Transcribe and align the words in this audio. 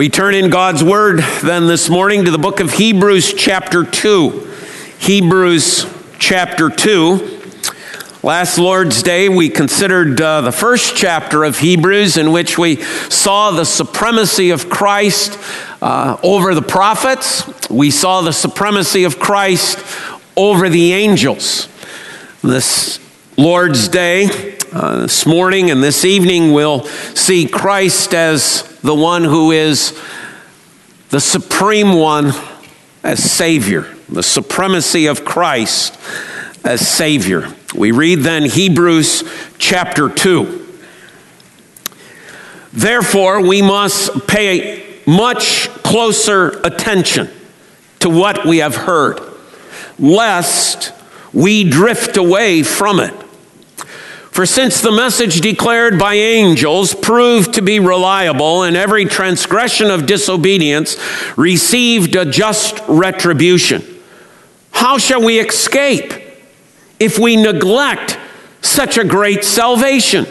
We 0.00 0.08
turn 0.08 0.34
in 0.34 0.48
God's 0.48 0.82
Word 0.82 1.18
then 1.42 1.66
this 1.66 1.90
morning 1.90 2.24
to 2.24 2.30
the 2.30 2.38
book 2.38 2.60
of 2.60 2.72
Hebrews, 2.72 3.34
chapter 3.34 3.84
2. 3.84 4.50
Hebrews, 4.98 5.84
chapter 6.18 6.70
2. 6.70 7.42
Last 8.22 8.56
Lord's 8.56 9.02
Day, 9.02 9.28
we 9.28 9.50
considered 9.50 10.18
uh, 10.18 10.40
the 10.40 10.52
first 10.52 10.96
chapter 10.96 11.44
of 11.44 11.58
Hebrews, 11.58 12.16
in 12.16 12.32
which 12.32 12.56
we 12.56 12.76
saw 13.10 13.50
the 13.50 13.66
supremacy 13.66 14.52
of 14.52 14.70
Christ 14.70 15.38
uh, 15.82 16.16
over 16.22 16.54
the 16.54 16.62
prophets. 16.62 17.68
We 17.68 17.90
saw 17.90 18.22
the 18.22 18.32
supremacy 18.32 19.04
of 19.04 19.18
Christ 19.18 19.84
over 20.34 20.70
the 20.70 20.94
angels. 20.94 21.68
This 22.40 22.98
Lord's 23.36 23.88
Day, 23.88 24.56
uh, 24.72 25.00
this 25.02 25.26
morning 25.26 25.70
and 25.70 25.82
this 25.82 26.06
evening, 26.06 26.54
we'll 26.54 26.84
see 26.84 27.46
Christ 27.46 28.14
as 28.14 28.69
the 28.82 28.94
one 28.94 29.24
who 29.24 29.50
is 29.50 29.98
the 31.10 31.20
supreme 31.20 31.94
one 31.94 32.32
as 33.02 33.22
Savior, 33.22 33.86
the 34.08 34.22
supremacy 34.22 35.06
of 35.06 35.24
Christ 35.24 35.98
as 36.64 36.86
Savior. 36.86 37.54
We 37.74 37.92
read 37.92 38.20
then 38.20 38.44
Hebrews 38.44 39.24
chapter 39.58 40.08
2. 40.08 40.58
Therefore, 42.72 43.40
we 43.40 43.62
must 43.62 44.26
pay 44.26 45.00
much 45.06 45.68
closer 45.82 46.60
attention 46.62 47.28
to 48.00 48.08
what 48.08 48.46
we 48.46 48.58
have 48.58 48.76
heard, 48.76 49.20
lest 49.98 50.92
we 51.32 51.68
drift 51.68 52.16
away 52.16 52.62
from 52.62 53.00
it. 53.00 53.14
For 54.30 54.46
since 54.46 54.80
the 54.80 54.92
message 54.92 55.40
declared 55.40 55.98
by 55.98 56.14
angels 56.14 56.94
proved 56.94 57.54
to 57.54 57.62
be 57.62 57.80
reliable, 57.80 58.62
and 58.62 58.76
every 58.76 59.04
transgression 59.04 59.90
of 59.90 60.06
disobedience 60.06 60.96
received 61.36 62.14
a 62.14 62.24
just 62.24 62.80
retribution, 62.86 63.84
how 64.70 64.98
shall 64.98 65.22
we 65.22 65.40
escape 65.40 66.14
if 67.00 67.18
we 67.18 67.36
neglect 67.36 68.18
such 68.62 68.98
a 68.98 69.04
great 69.04 69.44
salvation? 69.44 70.26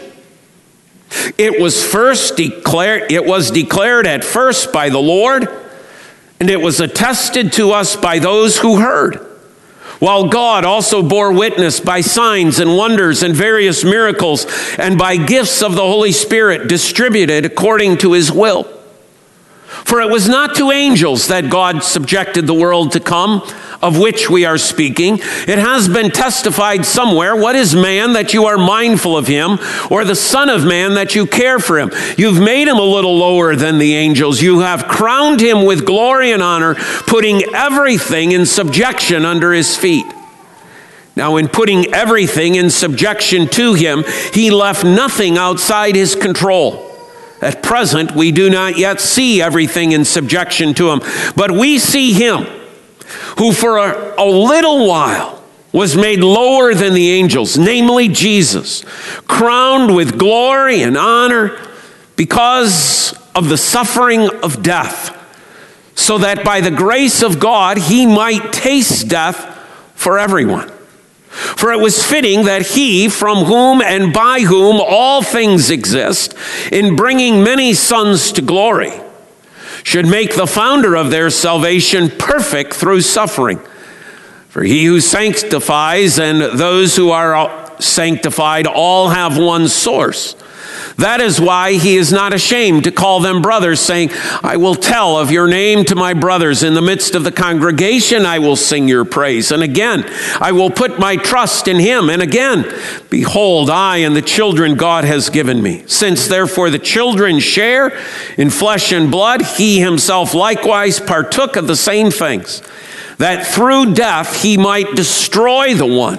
It 1.36 1.60
was 1.60 1.84
first 1.84 2.36
declared, 2.36 3.12
it 3.12 3.26
was 3.26 3.50
declared 3.50 4.06
at 4.06 4.24
first 4.24 4.72
by 4.72 4.88
the 4.88 4.98
Lord, 4.98 5.46
and 6.38 6.48
it 6.48 6.60
was 6.60 6.80
attested 6.80 7.52
to 7.54 7.72
us 7.72 7.96
by 7.96 8.18
those 8.18 8.58
who 8.58 8.78
heard 8.78 9.29
while 10.00 10.28
God 10.28 10.64
also 10.64 11.02
bore 11.02 11.32
witness 11.32 11.78
by 11.78 12.00
signs 12.00 12.58
and 12.58 12.76
wonders 12.76 13.22
and 13.22 13.34
various 13.34 13.84
miracles 13.84 14.46
and 14.78 14.98
by 14.98 15.16
gifts 15.16 15.62
of 15.62 15.74
the 15.74 15.82
Holy 15.82 16.12
Spirit 16.12 16.68
distributed 16.68 17.46
according 17.46 17.98
to 17.98 18.12
his 18.12 18.32
will. 18.32 18.79
For 19.70 20.00
it 20.00 20.10
was 20.10 20.28
not 20.28 20.56
to 20.56 20.72
angels 20.72 21.28
that 21.28 21.48
God 21.48 21.84
subjected 21.84 22.46
the 22.46 22.54
world 22.54 22.92
to 22.92 23.00
come, 23.00 23.42
of 23.80 23.98
which 23.98 24.28
we 24.28 24.44
are 24.44 24.58
speaking. 24.58 25.14
It 25.14 25.58
has 25.58 25.88
been 25.88 26.10
testified 26.10 26.84
somewhere 26.84 27.36
what 27.36 27.56
is 27.56 27.74
man 27.74 28.12
that 28.14 28.34
you 28.34 28.46
are 28.46 28.58
mindful 28.58 29.16
of 29.16 29.26
him, 29.26 29.58
or 29.90 30.04
the 30.04 30.16
Son 30.16 30.48
of 30.48 30.66
Man 30.66 30.94
that 30.94 31.14
you 31.14 31.24
care 31.24 31.58
for 31.58 31.78
him? 31.78 31.90
You've 32.18 32.40
made 32.40 32.68
him 32.68 32.78
a 32.78 32.82
little 32.82 33.16
lower 33.16 33.56
than 33.56 33.78
the 33.78 33.94
angels. 33.94 34.42
You 34.42 34.60
have 34.60 34.88
crowned 34.88 35.40
him 35.40 35.64
with 35.64 35.86
glory 35.86 36.32
and 36.32 36.42
honor, 36.42 36.74
putting 37.06 37.42
everything 37.54 38.32
in 38.32 38.46
subjection 38.46 39.24
under 39.24 39.52
his 39.52 39.76
feet. 39.76 40.06
Now, 41.16 41.36
in 41.36 41.48
putting 41.48 41.92
everything 41.94 42.56
in 42.56 42.70
subjection 42.70 43.48
to 43.48 43.74
him, 43.74 44.04
he 44.32 44.50
left 44.50 44.84
nothing 44.84 45.38
outside 45.38 45.94
his 45.94 46.14
control. 46.14 46.89
At 47.40 47.62
present, 47.62 48.12
we 48.12 48.32
do 48.32 48.50
not 48.50 48.76
yet 48.76 49.00
see 49.00 49.40
everything 49.40 49.92
in 49.92 50.04
subjection 50.04 50.74
to 50.74 50.90
him, 50.90 51.00
but 51.36 51.50
we 51.50 51.78
see 51.78 52.12
him 52.12 52.44
who 53.38 53.52
for 53.52 53.78
a, 53.78 54.14
a, 54.18 54.24
little 54.24 54.86
while 54.86 55.42
was 55.72 55.96
made 55.96 56.20
lower 56.20 56.74
than 56.74 56.94
the 56.94 57.10
angels, 57.10 57.56
namely 57.56 58.08
Jesus, 58.08 58.84
crowned 59.26 59.94
with 59.94 60.18
glory 60.18 60.82
and 60.82 60.96
honor 60.96 61.58
because 62.16 63.14
of 63.34 63.48
the 63.48 63.56
suffering 63.56 64.28
of 64.42 64.62
death, 64.62 65.16
so 65.94 66.18
that 66.18 66.44
by 66.44 66.60
the 66.60 66.70
grace 66.70 67.22
of 67.22 67.38
God 67.40 67.78
he 67.78 68.04
might 68.04 68.52
taste 68.52 69.08
death 69.08 69.56
for 69.94 70.18
everyone. 70.18 70.70
For 71.60 71.72
it 71.72 71.78
was 71.78 72.02
fitting 72.02 72.46
that 72.46 72.68
he, 72.68 73.10
from 73.10 73.44
whom 73.44 73.82
and 73.82 74.14
by 74.14 74.40
whom 74.40 74.80
all 74.80 75.20
things 75.20 75.68
exist, 75.68 76.34
in 76.72 76.96
bringing 76.96 77.44
many 77.44 77.74
sons 77.74 78.32
to 78.32 78.40
glory, 78.40 78.98
should 79.82 80.06
make 80.06 80.34
the 80.34 80.46
founder 80.46 80.96
of 80.96 81.10
their 81.10 81.28
salvation 81.28 82.08
perfect 82.08 82.72
through 82.72 83.02
suffering. 83.02 83.60
For 84.48 84.62
he 84.62 84.86
who 84.86 85.00
sanctifies 85.00 86.18
and 86.18 86.40
those 86.58 86.96
who 86.96 87.10
are 87.10 87.34
sanctified 87.82 88.66
all 88.66 89.08
have 89.08 89.38
one 89.38 89.68
source. 89.68 90.36
That 90.96 91.20
is 91.20 91.40
why 91.40 91.72
he 91.72 91.96
is 91.96 92.12
not 92.12 92.34
ashamed 92.34 92.84
to 92.84 92.92
call 92.92 93.20
them 93.20 93.42
brothers, 93.42 93.80
saying, 93.80 94.10
I 94.42 94.56
will 94.56 94.74
tell 94.74 95.18
of 95.18 95.30
your 95.30 95.48
name 95.48 95.84
to 95.86 95.94
my 95.94 96.14
brothers. 96.14 96.62
In 96.62 96.74
the 96.74 96.82
midst 96.82 97.14
of 97.14 97.24
the 97.24 97.32
congregation, 97.32 98.26
I 98.26 98.38
will 98.38 98.56
sing 98.56 98.88
your 98.88 99.04
praise. 99.04 99.50
And 99.50 99.62
again, 99.62 100.04
I 100.40 100.52
will 100.52 100.70
put 100.70 100.98
my 100.98 101.16
trust 101.16 101.68
in 101.68 101.78
him. 101.78 102.10
And 102.10 102.22
again, 102.22 102.70
behold, 103.08 103.70
I 103.70 103.98
and 103.98 104.14
the 104.14 104.22
children 104.22 104.74
God 104.76 105.04
has 105.04 105.30
given 105.30 105.62
me. 105.62 105.84
Since 105.86 106.28
therefore 106.28 106.70
the 106.70 106.78
children 106.78 107.40
share 107.40 107.98
in 108.36 108.50
flesh 108.50 108.92
and 108.92 109.10
blood, 109.10 109.42
he 109.42 109.80
himself 109.80 110.34
likewise 110.34 111.00
partook 111.00 111.56
of 111.56 111.66
the 111.66 111.76
same 111.76 112.10
things, 112.10 112.62
that 113.18 113.46
through 113.46 113.94
death 113.94 114.42
he 114.42 114.56
might 114.56 114.94
destroy 114.94 115.74
the 115.74 115.86
one 115.86 116.18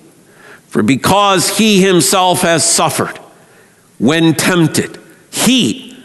For 0.71 0.81
because 0.81 1.57
he 1.57 1.81
himself 1.81 2.43
has 2.43 2.63
suffered, 2.63 3.17
when 3.99 4.33
tempted. 4.33 4.97
He 5.29 6.01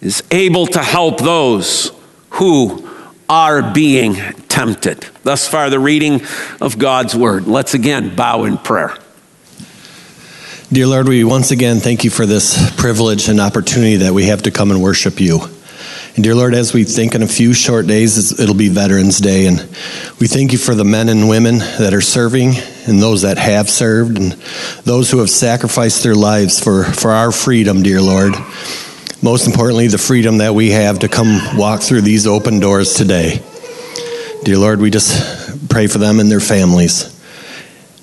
is 0.00 0.22
able 0.30 0.66
to 0.68 0.82
help 0.82 1.18
those 1.18 1.92
who 2.30 2.88
are 3.28 3.70
being 3.70 4.14
tempted. 4.48 5.06
Thus 5.24 5.46
far, 5.46 5.68
the 5.68 5.78
reading 5.78 6.22
of 6.58 6.78
God's 6.78 7.14
word. 7.14 7.46
Let's 7.46 7.74
again 7.74 8.16
bow 8.16 8.44
in 8.44 8.56
prayer. 8.56 8.96
Dear 10.72 10.86
Lord, 10.86 11.06
we 11.06 11.22
once 11.22 11.50
again 11.50 11.76
thank 11.76 12.02
you 12.02 12.08
for 12.08 12.24
this 12.24 12.74
privilege 12.76 13.28
and 13.28 13.38
opportunity 13.40 13.96
that 13.96 14.14
we 14.14 14.24
have 14.28 14.44
to 14.44 14.50
come 14.50 14.70
and 14.70 14.82
worship 14.82 15.20
you. 15.20 15.40
And 16.14 16.24
dear 16.24 16.34
Lord, 16.34 16.54
as 16.54 16.72
we 16.72 16.84
think 16.84 17.14
in 17.14 17.22
a 17.22 17.28
few 17.28 17.54
short 17.54 17.86
days, 17.86 18.40
it'll 18.40 18.54
be 18.54 18.68
Veterans 18.68 19.18
Day. 19.18 19.46
And 19.46 19.58
we 20.20 20.26
thank 20.26 20.52
you 20.52 20.58
for 20.58 20.74
the 20.74 20.84
men 20.84 21.08
and 21.08 21.28
women 21.28 21.58
that 21.58 21.94
are 21.94 22.00
serving 22.00 22.54
and 22.86 23.00
those 23.00 23.22
that 23.22 23.38
have 23.38 23.70
served 23.70 24.18
and 24.18 24.32
those 24.84 25.10
who 25.10 25.18
have 25.18 25.30
sacrificed 25.30 26.02
their 26.02 26.14
lives 26.14 26.62
for, 26.62 26.84
for 26.84 27.12
our 27.12 27.30
freedom, 27.30 27.82
dear 27.82 28.00
Lord. 28.00 28.34
Most 29.22 29.46
importantly, 29.46 29.86
the 29.88 29.98
freedom 29.98 30.38
that 30.38 30.54
we 30.54 30.70
have 30.70 31.00
to 31.00 31.08
come 31.08 31.56
walk 31.56 31.82
through 31.82 32.02
these 32.02 32.26
open 32.26 32.60
doors 32.60 32.94
today. 32.94 33.40
Dear 34.44 34.58
Lord, 34.58 34.80
we 34.80 34.90
just 34.90 35.68
pray 35.68 35.86
for 35.86 35.98
them 35.98 36.20
and 36.20 36.30
their 36.30 36.40
families. 36.40 37.14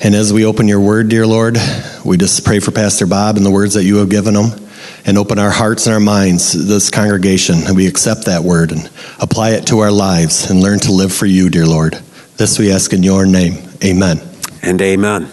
And 0.02 0.14
as 0.14 0.32
we 0.32 0.46
open 0.46 0.68
your 0.68 0.82
word, 0.82 1.10
dear 1.10 1.26
Lord, 1.26 1.58
we 2.06 2.18
just 2.18 2.46
pray 2.46 2.60
for 2.60 2.72
Pastor 2.72 3.08
Bob 3.08 3.38
and 3.38 3.46
the 3.46 3.52
words 3.52 3.74
that 3.74 3.84
you 3.84 3.98
have 3.98 4.10
given 4.10 4.36
him 4.36 4.65
and 5.06 5.18
open 5.18 5.38
our 5.38 5.52
hearts 5.52 5.86
and 5.86 5.94
our 5.94 6.00
minds, 6.00 6.54
this 6.68 6.90
congregation, 6.90 7.58
and 7.66 7.76
we 7.76 7.88
accept 7.88 8.26
that 8.26 8.44
word 8.44 8.72
and 8.72 8.90
apply 9.20 9.52
it 9.52 9.68
to 9.68 9.80
our 9.80 9.92
lives 9.92 10.50
and 10.50 10.60
learn 10.62 10.80
to 10.80 10.92
live 10.92 11.14
for 11.14 11.28
you, 11.28 11.50
dear 11.50 11.66
Lord. 11.66 11.94
This 12.38 12.58
we 12.58 12.72
ask 12.72 12.92
in 12.92 13.04
your 13.04 13.26
name. 13.26 13.70
Amen. 13.84 14.20
And 14.64 14.82
amen. 14.82 15.30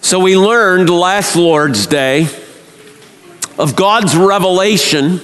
So 0.00 0.20
we 0.20 0.36
learned 0.36 0.90
last 0.90 1.36
Lord's 1.36 1.86
Day 1.86 2.28
of 3.58 3.74
God's 3.76 4.16
revelation 4.16 5.20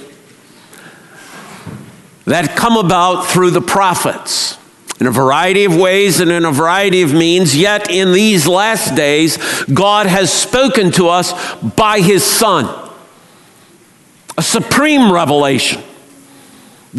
that 2.25 2.55
come 2.55 2.77
about 2.77 3.27
through 3.27 3.51
the 3.51 3.61
prophets 3.61 4.57
in 4.99 5.07
a 5.07 5.11
variety 5.11 5.65
of 5.65 5.75
ways 5.75 6.19
and 6.19 6.31
in 6.31 6.45
a 6.45 6.51
variety 6.51 7.01
of 7.01 7.13
means. 7.13 7.55
Yet 7.55 7.89
in 7.89 8.13
these 8.13 8.47
last 8.47 8.95
days, 8.95 9.37
God 9.65 10.05
has 10.05 10.31
spoken 10.31 10.91
to 10.93 11.09
us 11.09 11.33
by 11.61 11.99
his 11.99 12.23
Son. 12.23 12.65
a 14.37 14.41
supreme 14.41 15.11
revelation. 15.11 15.83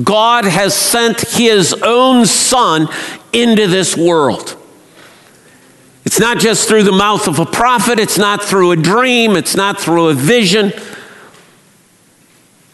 God 0.02 0.44
has 0.44 0.74
sent 0.74 1.20
his 1.20 1.72
own 1.72 2.26
son 2.26 2.88
into 3.32 3.66
this 3.66 3.96
world. 3.96 4.56
It's 6.04 6.20
not 6.20 6.38
just 6.38 6.68
through 6.68 6.82
the 6.82 6.92
mouth 6.92 7.28
of 7.28 7.38
a 7.38 7.46
prophet, 7.46 7.98
it's 7.98 8.18
not 8.18 8.42
through 8.42 8.72
a 8.72 8.76
dream, 8.76 9.36
it's 9.36 9.56
not 9.56 9.80
through 9.80 10.08
a 10.08 10.14
vision. 10.14 10.72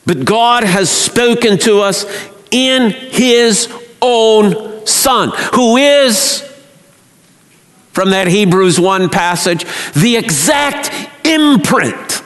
But 0.05 0.25
God 0.25 0.65
has 0.65 0.91
spoken 0.91 1.59
to 1.59 1.81
us 1.81 2.05
in 2.51 2.91
his 2.91 3.73
own 4.03 4.70
son, 4.85 5.33
who 5.55 5.77
is, 5.77 6.43
from 7.93 8.11
that 8.11 8.29
Hebrews 8.29 8.79
1 8.79 9.09
passage, 9.09 9.65
the 9.95 10.17
exact 10.17 10.91
imprint 11.27 12.23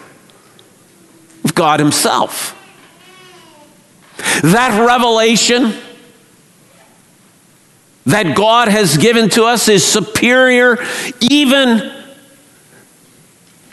of 1.45 1.55
God 1.55 1.81
himself. 1.81 2.53
That 4.43 4.87
revelation 4.87 5.75
that 8.07 8.37
God 8.37 8.69
has 8.69 8.97
given 8.97 9.31
to 9.31 9.45
us 9.45 9.69
is 9.69 9.85
superior 9.85 10.79
even 11.21 11.79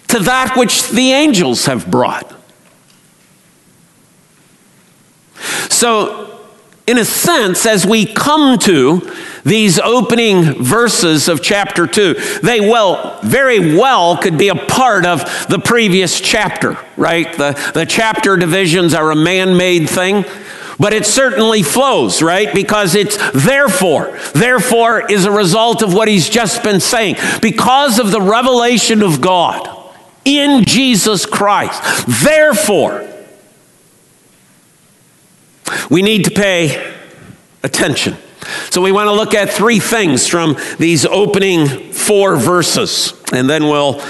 to 0.07 0.19
that 0.19 0.55
which 0.57 0.89
the 0.89 1.11
angels 1.11 1.65
have 1.65 1.89
brought. 1.89 2.33
So, 5.69 6.20
in 6.87 6.97
a 6.97 7.05
sense, 7.05 7.65
as 7.65 7.85
we 7.85 8.05
come 8.05 8.57
to 8.59 9.11
these 9.43 9.79
opening 9.79 10.63
verses 10.63 11.27
of 11.27 11.41
chapter 11.41 11.85
2, 11.85 12.15
they 12.41 12.59
well, 12.59 13.19
very 13.21 13.75
well 13.75 14.17
could 14.17 14.37
be 14.37 14.49
a 14.49 14.55
part 14.55 15.05
of 15.05 15.21
the 15.47 15.59
previous 15.59 16.19
chapter, 16.19 16.77
right? 16.97 17.31
The, 17.37 17.71
the 17.73 17.85
chapter 17.85 18.35
divisions 18.35 18.93
are 18.93 19.11
a 19.11 19.15
man 19.15 19.57
made 19.57 19.89
thing. 19.89 20.25
But 20.79 20.93
it 20.93 21.05
certainly 21.05 21.61
flows, 21.61 22.23
right? 22.23 22.51
Because 22.51 22.95
it's 22.95 23.15
therefore. 23.33 24.17
Therefore 24.33 25.11
is 25.11 25.25
a 25.25 25.31
result 25.31 25.83
of 25.83 25.93
what 25.93 26.07
he's 26.07 26.27
just 26.27 26.63
been 26.63 26.79
saying. 26.79 27.17
Because 27.39 27.99
of 27.99 28.09
the 28.09 28.21
revelation 28.21 29.03
of 29.03 29.21
God 29.21 29.69
in 30.25 30.65
Jesus 30.65 31.27
Christ. 31.27 31.83
Therefore, 32.23 33.07
we 35.89 36.01
need 36.01 36.25
to 36.25 36.31
pay 36.31 36.95
attention. 37.63 38.15
So 38.69 38.81
we 38.81 38.91
want 38.91 39.07
to 39.07 39.13
look 39.13 39.33
at 39.33 39.49
three 39.49 39.79
things 39.79 40.27
from 40.27 40.57
these 40.79 41.05
opening 41.05 41.91
four 41.91 42.35
verses, 42.37 43.13
and 43.31 43.49
then 43.49 43.65
we'll 43.65 44.01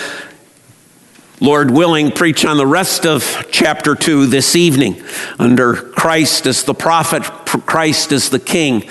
Lord 1.42 1.72
willing, 1.72 2.12
preach 2.12 2.46
on 2.46 2.58
the 2.58 2.68
rest 2.68 3.04
of 3.04 3.48
chapter 3.50 3.96
2 3.96 4.28
this 4.28 4.56
evening 4.56 5.02
under 5.40 5.74
Christ 5.74 6.46
as 6.46 6.64
the 6.64 6.76
prophet, 6.76 7.24
Christ 7.66 8.12
as 8.12 8.30
the 8.30 8.40
king, 8.40 8.88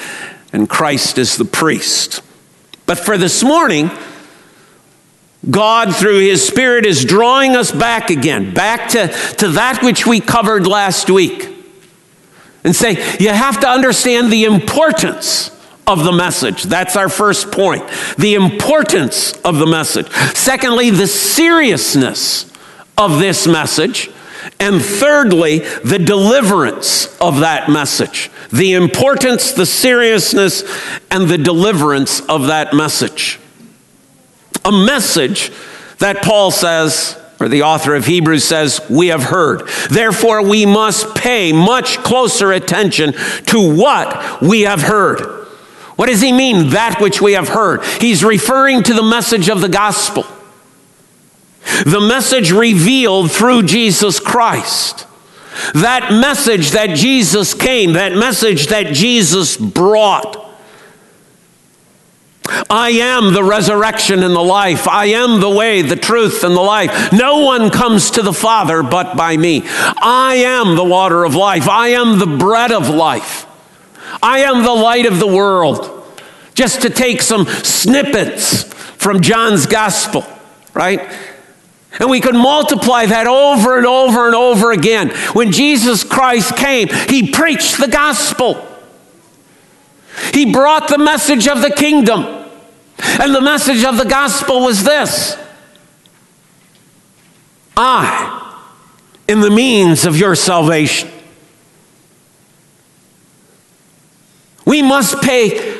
and 0.52 0.68
Christ 0.68 1.16
as 1.16 1.36
the 1.36 1.44
priest. 1.44 2.22
But 2.86 2.98
for 2.98 3.16
this 3.16 3.44
morning, 3.44 3.88
God, 5.48 5.94
through 5.94 6.18
His 6.18 6.44
Spirit, 6.44 6.86
is 6.86 7.04
drawing 7.04 7.54
us 7.54 7.70
back 7.70 8.10
again, 8.10 8.52
back 8.52 8.90
to, 8.90 9.06
to 9.36 9.50
that 9.50 9.84
which 9.84 10.04
we 10.04 10.18
covered 10.18 10.66
last 10.66 11.08
week. 11.08 11.59
And 12.62 12.76
say, 12.76 12.92
you 13.18 13.30
have 13.30 13.60
to 13.60 13.68
understand 13.68 14.30
the 14.30 14.44
importance 14.44 15.50
of 15.86 16.04
the 16.04 16.12
message. 16.12 16.64
That's 16.64 16.94
our 16.94 17.08
first 17.08 17.50
point. 17.50 17.82
The 18.18 18.34
importance 18.34 19.32
of 19.40 19.58
the 19.58 19.66
message. 19.66 20.10
Secondly, 20.34 20.90
the 20.90 21.06
seriousness 21.06 22.50
of 22.96 23.18
this 23.18 23.46
message. 23.46 24.10
And 24.58 24.80
thirdly, 24.80 25.58
the 25.58 25.98
deliverance 25.98 27.18
of 27.18 27.40
that 27.40 27.68
message. 27.68 28.30
The 28.52 28.74
importance, 28.74 29.52
the 29.52 29.66
seriousness, 29.66 30.62
and 31.10 31.28
the 31.28 31.38
deliverance 31.38 32.20
of 32.26 32.46
that 32.46 32.72
message. 32.72 33.38
A 34.64 34.72
message 34.72 35.50
that 35.98 36.22
Paul 36.22 36.50
says, 36.50 37.19
or 37.40 37.48
the 37.48 37.62
author 37.62 37.94
of 37.94 38.04
Hebrews 38.04 38.44
says, 38.44 38.80
we 38.90 39.08
have 39.08 39.22
heard. 39.24 39.66
Therefore, 39.90 40.42
we 40.42 40.66
must 40.66 41.14
pay 41.14 41.52
much 41.52 41.96
closer 41.98 42.52
attention 42.52 43.14
to 43.46 43.74
what 43.74 44.42
we 44.42 44.62
have 44.62 44.82
heard. 44.82 45.20
What 45.96 46.06
does 46.06 46.20
he 46.20 46.32
mean, 46.32 46.70
that 46.70 47.00
which 47.00 47.20
we 47.20 47.32
have 47.32 47.48
heard? 47.48 47.82
He's 48.00 48.22
referring 48.22 48.82
to 48.84 48.94
the 48.94 49.02
message 49.02 49.48
of 49.48 49.60
the 49.60 49.68
gospel, 49.68 50.24
the 51.84 52.00
message 52.00 52.52
revealed 52.52 53.30
through 53.30 53.64
Jesus 53.64 54.20
Christ. 54.20 55.06
That 55.74 56.10
message 56.10 56.70
that 56.70 56.96
Jesus 56.96 57.52
came, 57.52 57.94
that 57.94 58.12
message 58.12 58.68
that 58.68 58.94
Jesus 58.94 59.56
brought. 59.56 60.39
I 62.68 62.90
am 62.90 63.32
the 63.32 63.44
resurrection 63.44 64.22
and 64.22 64.34
the 64.34 64.40
life. 64.40 64.88
I 64.88 65.06
am 65.06 65.40
the 65.40 65.50
way, 65.50 65.82
the 65.82 65.96
truth, 65.96 66.44
and 66.44 66.54
the 66.54 66.60
life. 66.60 67.12
No 67.12 67.40
one 67.40 67.70
comes 67.70 68.12
to 68.12 68.22
the 68.22 68.32
Father 68.32 68.82
but 68.82 69.16
by 69.16 69.36
me. 69.36 69.62
I 69.66 70.42
am 70.44 70.76
the 70.76 70.84
water 70.84 71.24
of 71.24 71.34
life. 71.34 71.68
I 71.68 71.88
am 71.88 72.18
the 72.18 72.26
bread 72.26 72.72
of 72.72 72.88
life. 72.88 73.46
I 74.22 74.40
am 74.40 74.62
the 74.62 74.74
light 74.74 75.06
of 75.06 75.18
the 75.18 75.26
world. 75.26 75.96
Just 76.54 76.82
to 76.82 76.90
take 76.90 77.22
some 77.22 77.46
snippets 77.46 78.64
from 78.64 79.20
John's 79.22 79.66
gospel, 79.66 80.26
right? 80.74 81.00
And 81.98 82.10
we 82.10 82.20
could 82.20 82.34
multiply 82.34 83.06
that 83.06 83.26
over 83.26 83.76
and 83.76 83.86
over 83.86 84.26
and 84.26 84.34
over 84.34 84.72
again. 84.72 85.10
When 85.32 85.52
Jesus 85.52 86.04
Christ 86.04 86.56
came, 86.56 86.88
he 87.08 87.30
preached 87.30 87.78
the 87.78 87.88
gospel. 87.88 88.66
He 90.32 90.52
brought 90.52 90.88
the 90.88 90.98
message 90.98 91.48
of 91.48 91.62
the 91.62 91.70
kingdom. 91.70 92.39
And 93.20 93.34
the 93.34 93.40
message 93.40 93.84
of 93.84 93.96
the 93.96 94.04
gospel 94.04 94.60
was 94.60 94.84
this 94.84 95.36
I 97.76 98.62
am 99.28 99.40
the 99.40 99.50
means 99.50 100.04
of 100.04 100.16
your 100.16 100.34
salvation. 100.34 101.10
We 104.66 104.82
must 104.82 105.20
pay 105.22 105.78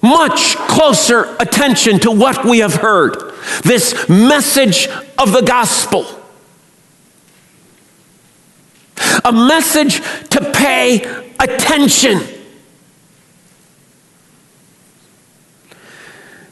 much 0.00 0.56
closer 0.56 1.36
attention 1.40 1.98
to 2.00 2.10
what 2.10 2.44
we 2.44 2.58
have 2.58 2.74
heard 2.74 3.16
this 3.62 4.08
message 4.08 4.88
of 5.18 5.32
the 5.32 5.42
gospel. 5.42 6.06
A 9.24 9.32
message 9.32 10.00
to 10.30 10.52
pay 10.52 11.04
attention. 11.38 12.20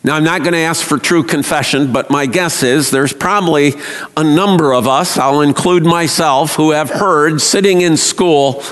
Now, 0.04 0.16
I'm 0.16 0.24
not 0.24 0.40
going 0.40 0.52
to 0.52 0.58
ask 0.58 0.84
for 0.84 0.98
true 0.98 1.22
confession, 1.22 1.92
but 1.92 2.10
my 2.10 2.26
guess 2.26 2.62
is 2.62 2.90
there's 2.90 3.12
probably 3.12 3.74
a 4.16 4.24
number 4.24 4.72
of 4.72 4.88
us, 4.88 5.16
I'll 5.16 5.42
include 5.42 5.84
myself, 5.84 6.56
who 6.56 6.72
have 6.72 6.90
heard 6.90 7.40
sitting 7.40 7.82
in 7.82 7.96
school, 7.96 8.62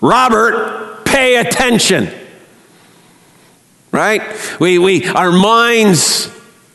Robert, 0.00 1.04
pay 1.04 1.36
attention 1.36 2.10
right? 3.94 4.22
We, 4.58 4.80
we, 4.80 5.06
our 5.06 5.30
minds, 5.30 6.28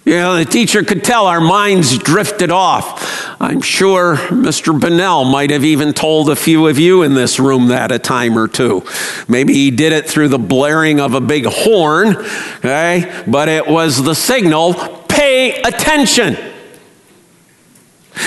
you 0.10 0.16
know, 0.16 0.38
the 0.38 0.46
teacher 0.46 0.84
could 0.84 1.04
tell 1.04 1.28
our 1.28 1.40
minds 1.40 1.96
drifted 2.00 2.50
off. 2.50 3.40
I'm 3.40 3.62
sure 3.62 4.16
Mr. 4.16 4.78
Bennell 4.78 5.24
might 5.24 5.52
have 5.52 5.64
even 5.64 5.94
told 5.94 6.32
a 6.32 6.36
few 6.36 6.66
of 6.66 6.80
you 6.80 7.04
in 7.04 7.14
this 7.14 7.40
room 7.40 7.68
that 7.68 7.92
a 7.92 8.00
time 8.00 8.36
or 8.36 8.48
two. 8.48 8.84
Maybe 9.28 9.54
he 9.54 9.70
did 9.70 9.94
it 9.94 10.10
through 10.10 10.30
the 10.30 10.40
blaring 10.40 11.00
of 11.00 11.14
a 11.14 11.22
big 11.22 11.46
horn, 11.46 12.16
okay? 12.58 13.24
But 13.28 13.50
it 13.50 13.68
was 13.68 14.04
the 14.04 14.16
signal 14.16 14.74
pay 15.08 15.62
attention. 15.62 16.49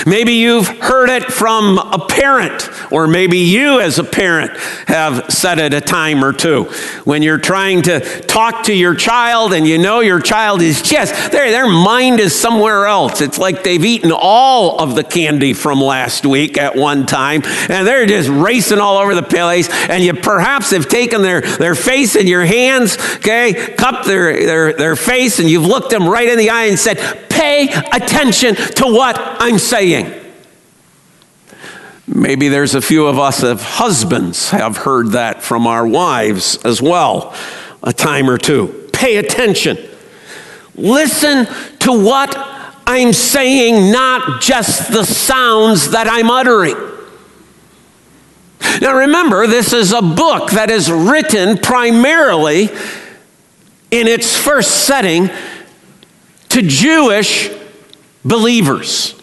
Maybe 0.05 0.33
you've 0.33 0.67
heard 0.67 1.09
it 1.09 1.31
from 1.31 1.77
a 1.77 2.05
parent, 2.07 2.69
or 2.91 3.07
maybe 3.07 3.39
you 3.39 3.79
as 3.79 3.99
a 3.99 4.03
parent 4.03 4.55
have 4.87 5.31
said 5.31 5.59
it 5.59 5.73
a 5.73 5.81
time 5.81 6.23
or 6.23 6.33
two. 6.33 6.65
When 7.03 7.21
you're 7.21 7.37
trying 7.37 7.83
to 7.83 7.99
talk 8.21 8.63
to 8.63 8.73
your 8.73 8.95
child 8.95 9.53
and 9.53 9.67
you 9.67 9.77
know 9.77 9.99
your 10.01 10.19
child 10.19 10.61
is 10.61 10.81
just, 10.81 11.31
their, 11.31 11.51
their 11.51 11.67
mind 11.67 12.19
is 12.19 12.37
somewhere 12.37 12.85
else. 12.85 13.21
It's 13.21 13.37
like 13.37 13.63
they've 13.63 13.83
eaten 13.83 14.11
all 14.11 14.79
of 14.81 14.95
the 14.95 15.03
candy 15.03 15.53
from 15.53 15.79
last 15.79 16.25
week 16.25 16.57
at 16.57 16.75
one 16.75 17.05
time, 17.05 17.41
and 17.69 17.87
they're 17.87 18.05
just 18.05 18.29
racing 18.29 18.79
all 18.79 18.97
over 18.97 19.15
the 19.15 19.23
place. 19.23 19.69
And 19.89 20.03
you 20.03 20.13
perhaps 20.13 20.71
have 20.71 20.87
taken 20.87 21.21
their, 21.21 21.41
their 21.41 21.75
face 21.75 22.15
in 22.15 22.27
your 22.27 22.45
hands, 22.45 22.97
okay, 23.15 23.73
cupped 23.77 24.05
their, 24.05 24.45
their, 24.45 24.73
their 24.73 24.95
face, 24.95 25.39
and 25.39 25.49
you've 25.49 25.65
looked 25.65 25.89
them 25.89 26.07
right 26.07 26.27
in 26.27 26.37
the 26.37 26.49
eye 26.49 26.65
and 26.65 26.79
said, 26.79 27.29
Pay 27.29 27.67
attention 27.91 28.53
to 28.53 28.85
what 28.85 29.17
I'm 29.19 29.57
saying. 29.57 29.82
Maybe 32.07 32.49
there's 32.49 32.75
a 32.75 32.81
few 32.81 33.07
of 33.07 33.17
us 33.17 33.43
of 33.43 33.61
husbands 33.61 34.49
have 34.51 34.77
heard 34.77 35.11
that 35.11 35.41
from 35.41 35.67
our 35.67 35.87
wives 35.87 36.57
as 36.63 36.81
well 36.81 37.35
a 37.81 37.93
time 37.93 38.29
or 38.29 38.37
two. 38.37 38.89
Pay 38.93 39.17
attention. 39.17 39.77
Listen 40.75 41.45
to 41.79 41.91
what 41.91 42.33
I'm 42.85 43.13
saying, 43.13 43.91
not 43.91 44.41
just 44.41 44.91
the 44.91 45.05
sounds 45.05 45.91
that 45.91 46.07
I'm 46.07 46.29
uttering. 46.29 46.75
Now 48.81 48.97
remember, 48.97 49.47
this 49.47 49.73
is 49.73 49.91
a 49.91 50.01
book 50.01 50.51
that 50.51 50.69
is 50.69 50.91
written 50.91 51.57
primarily 51.57 52.69
in 53.91 54.07
its 54.07 54.35
first 54.35 54.85
setting 54.85 55.29
to 56.49 56.61
Jewish 56.61 57.49
believers. 58.25 59.15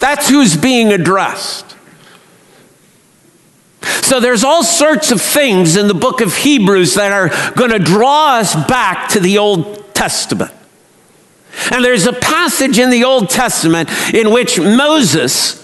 That's 0.00 0.28
who's 0.28 0.56
being 0.56 0.92
addressed. 0.92 1.76
So 3.82 4.18
there's 4.18 4.42
all 4.42 4.64
sorts 4.64 5.12
of 5.12 5.22
things 5.22 5.76
in 5.76 5.86
the 5.86 5.94
book 5.94 6.20
of 6.20 6.34
Hebrews 6.34 6.94
that 6.94 7.12
are 7.12 7.52
going 7.52 7.70
to 7.70 7.78
draw 7.78 8.38
us 8.38 8.54
back 8.66 9.10
to 9.10 9.20
the 9.20 9.38
Old 9.38 9.94
Testament. 9.94 10.50
And 11.70 11.84
there's 11.84 12.06
a 12.06 12.12
passage 12.12 12.78
in 12.78 12.90
the 12.90 13.04
Old 13.04 13.30
Testament 13.30 13.88
in 14.14 14.32
which 14.32 14.58
Moses 14.58 15.58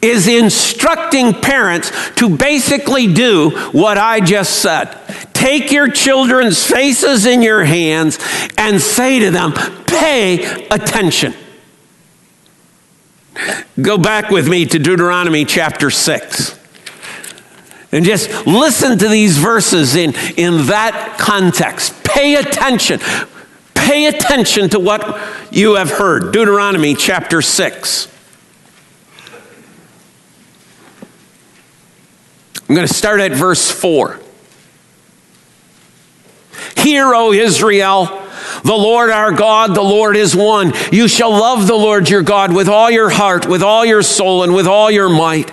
is 0.00 0.28
instructing 0.28 1.32
parents 1.32 1.90
to 2.16 2.36
basically 2.36 3.12
do 3.12 3.50
what 3.72 3.98
I 3.98 4.20
just 4.20 4.60
said. 4.60 4.94
Take 5.32 5.72
your 5.72 5.90
children's 5.90 6.64
faces 6.64 7.26
in 7.26 7.42
your 7.42 7.64
hands 7.64 8.18
and 8.56 8.80
say 8.80 9.20
to 9.20 9.30
them, 9.30 9.52
pay 9.86 10.66
attention. 10.68 11.34
Go 13.80 13.98
back 13.98 14.30
with 14.30 14.48
me 14.48 14.66
to 14.66 14.78
Deuteronomy 14.78 15.44
chapter 15.44 15.90
6. 15.90 16.58
And 17.90 18.04
just 18.04 18.46
listen 18.46 18.98
to 18.98 19.08
these 19.08 19.38
verses 19.38 19.96
in, 19.96 20.14
in 20.36 20.66
that 20.66 21.16
context. 21.18 22.04
Pay 22.04 22.34
attention. 22.34 23.00
Pay 23.74 24.06
attention 24.06 24.68
to 24.70 24.78
what 24.78 25.20
you 25.50 25.76
have 25.76 25.90
heard. 25.90 26.32
Deuteronomy 26.32 26.94
chapter 26.94 27.40
6. 27.40 28.08
I'm 32.68 32.74
going 32.74 32.86
to 32.86 32.92
start 32.92 33.20
at 33.20 33.32
verse 33.32 33.70
4. 33.70 34.20
Hear, 36.76 37.14
O 37.14 37.32
Israel, 37.32 38.27
the 38.62 38.74
Lord 38.74 39.10
our 39.10 39.32
God, 39.32 39.74
the 39.74 39.82
Lord 39.82 40.16
is 40.16 40.34
one. 40.34 40.72
You 40.92 41.08
shall 41.08 41.30
love 41.30 41.66
the 41.66 41.74
Lord 41.74 42.08
your 42.08 42.22
God 42.22 42.54
with 42.54 42.68
all 42.68 42.90
your 42.90 43.10
heart, 43.10 43.46
with 43.46 43.62
all 43.62 43.84
your 43.84 44.02
soul, 44.02 44.42
and 44.42 44.54
with 44.54 44.66
all 44.66 44.90
your 44.90 45.08
might. 45.08 45.50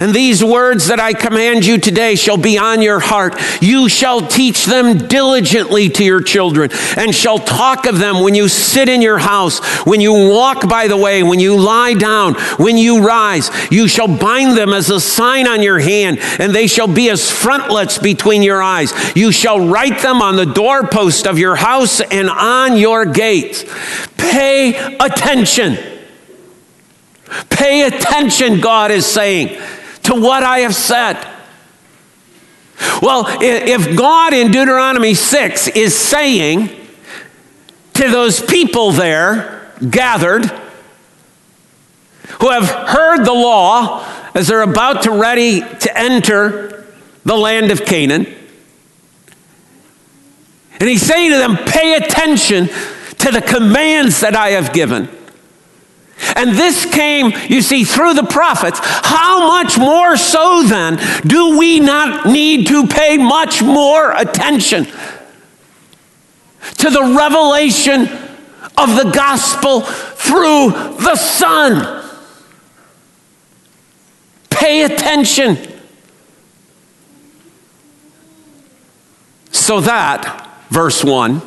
And 0.00 0.12
these 0.12 0.42
words 0.42 0.88
that 0.88 0.98
I 0.98 1.12
command 1.12 1.64
you 1.64 1.78
today 1.78 2.16
shall 2.16 2.36
be 2.36 2.58
on 2.58 2.82
your 2.82 2.98
heart. 2.98 3.34
You 3.60 3.88
shall 3.88 4.26
teach 4.26 4.64
them 4.64 4.98
diligently 4.98 5.88
to 5.90 6.04
your 6.04 6.20
children, 6.20 6.70
and 6.96 7.14
shall 7.14 7.38
talk 7.38 7.86
of 7.86 7.98
them 7.98 8.20
when 8.20 8.34
you 8.34 8.48
sit 8.48 8.88
in 8.88 9.02
your 9.02 9.18
house, 9.18 9.64
when 9.86 10.00
you 10.00 10.12
walk 10.12 10.68
by 10.68 10.88
the 10.88 10.96
way, 10.96 11.22
when 11.22 11.38
you 11.38 11.56
lie 11.56 11.94
down, 11.94 12.34
when 12.56 12.76
you 12.76 13.06
rise. 13.06 13.50
You 13.70 13.86
shall 13.86 14.08
bind 14.08 14.56
them 14.56 14.72
as 14.72 14.90
a 14.90 15.00
sign 15.00 15.46
on 15.46 15.62
your 15.62 15.78
hand, 15.78 16.18
and 16.38 16.52
they 16.52 16.66
shall 16.66 16.88
be 16.88 17.10
as 17.10 17.30
frontlets 17.30 17.98
between 17.98 18.42
your 18.42 18.62
eyes. 18.62 18.92
You 19.14 19.30
shall 19.30 19.68
write 19.68 20.02
them 20.02 20.20
on 20.22 20.36
the 20.36 20.46
doorpost 20.46 21.26
of 21.26 21.38
your 21.38 21.56
house 21.56 22.00
and 22.00 22.28
on 22.28 22.76
your 22.76 23.04
gates. 23.04 23.64
Pay 24.16 24.96
attention. 24.96 25.78
Pay 27.50 27.82
attention, 27.82 28.60
God 28.60 28.90
is 28.90 29.06
saying 29.06 29.60
to 30.04 30.14
what 30.14 30.42
I 30.42 30.60
have 30.60 30.74
said. 30.74 31.14
Well, 33.00 33.24
if 33.40 33.96
God 33.96 34.32
in 34.32 34.50
Deuteronomy 34.50 35.14
6 35.14 35.68
is 35.68 35.96
saying 35.96 36.70
to 37.94 38.10
those 38.10 38.40
people 38.40 38.92
there 38.92 39.72
gathered 39.88 40.44
who 42.40 42.50
have 42.50 42.68
heard 42.68 43.24
the 43.24 43.32
law 43.32 44.06
as 44.34 44.48
they're 44.48 44.62
about 44.62 45.02
to 45.02 45.12
ready 45.12 45.60
to 45.60 45.96
enter 45.96 46.84
the 47.24 47.36
land 47.36 47.70
of 47.70 47.84
Canaan, 47.84 48.26
and 50.80 50.88
he's 50.88 51.02
saying 51.02 51.30
to 51.30 51.38
them, 51.38 51.56
pay 51.56 51.94
attention 51.94 52.66
to 52.66 53.30
the 53.30 53.40
commands 53.40 54.20
that 54.20 54.34
I 54.34 54.50
have 54.50 54.72
given. 54.72 55.08
And 56.36 56.50
this 56.50 56.84
came, 56.86 57.32
you 57.48 57.62
see, 57.62 57.84
through 57.84 58.14
the 58.14 58.24
prophets. 58.24 58.80
How 58.82 59.46
much 59.46 59.78
more 59.78 60.16
so 60.16 60.62
then 60.64 60.98
do 61.26 61.58
we 61.58 61.80
not 61.80 62.26
need 62.26 62.66
to 62.68 62.86
pay 62.86 63.16
much 63.16 63.62
more 63.62 64.12
attention 64.12 64.86
to 66.78 66.90
the 66.90 67.14
revelation 67.16 68.02
of 68.76 68.96
the 68.96 69.10
gospel 69.14 69.82
through 69.82 70.70
the 70.70 71.16
Son? 71.16 72.02
Pay 74.50 74.82
attention. 74.82 75.58
So 79.50 79.80
that, 79.80 80.50
verse 80.68 81.02
1, 81.02 81.40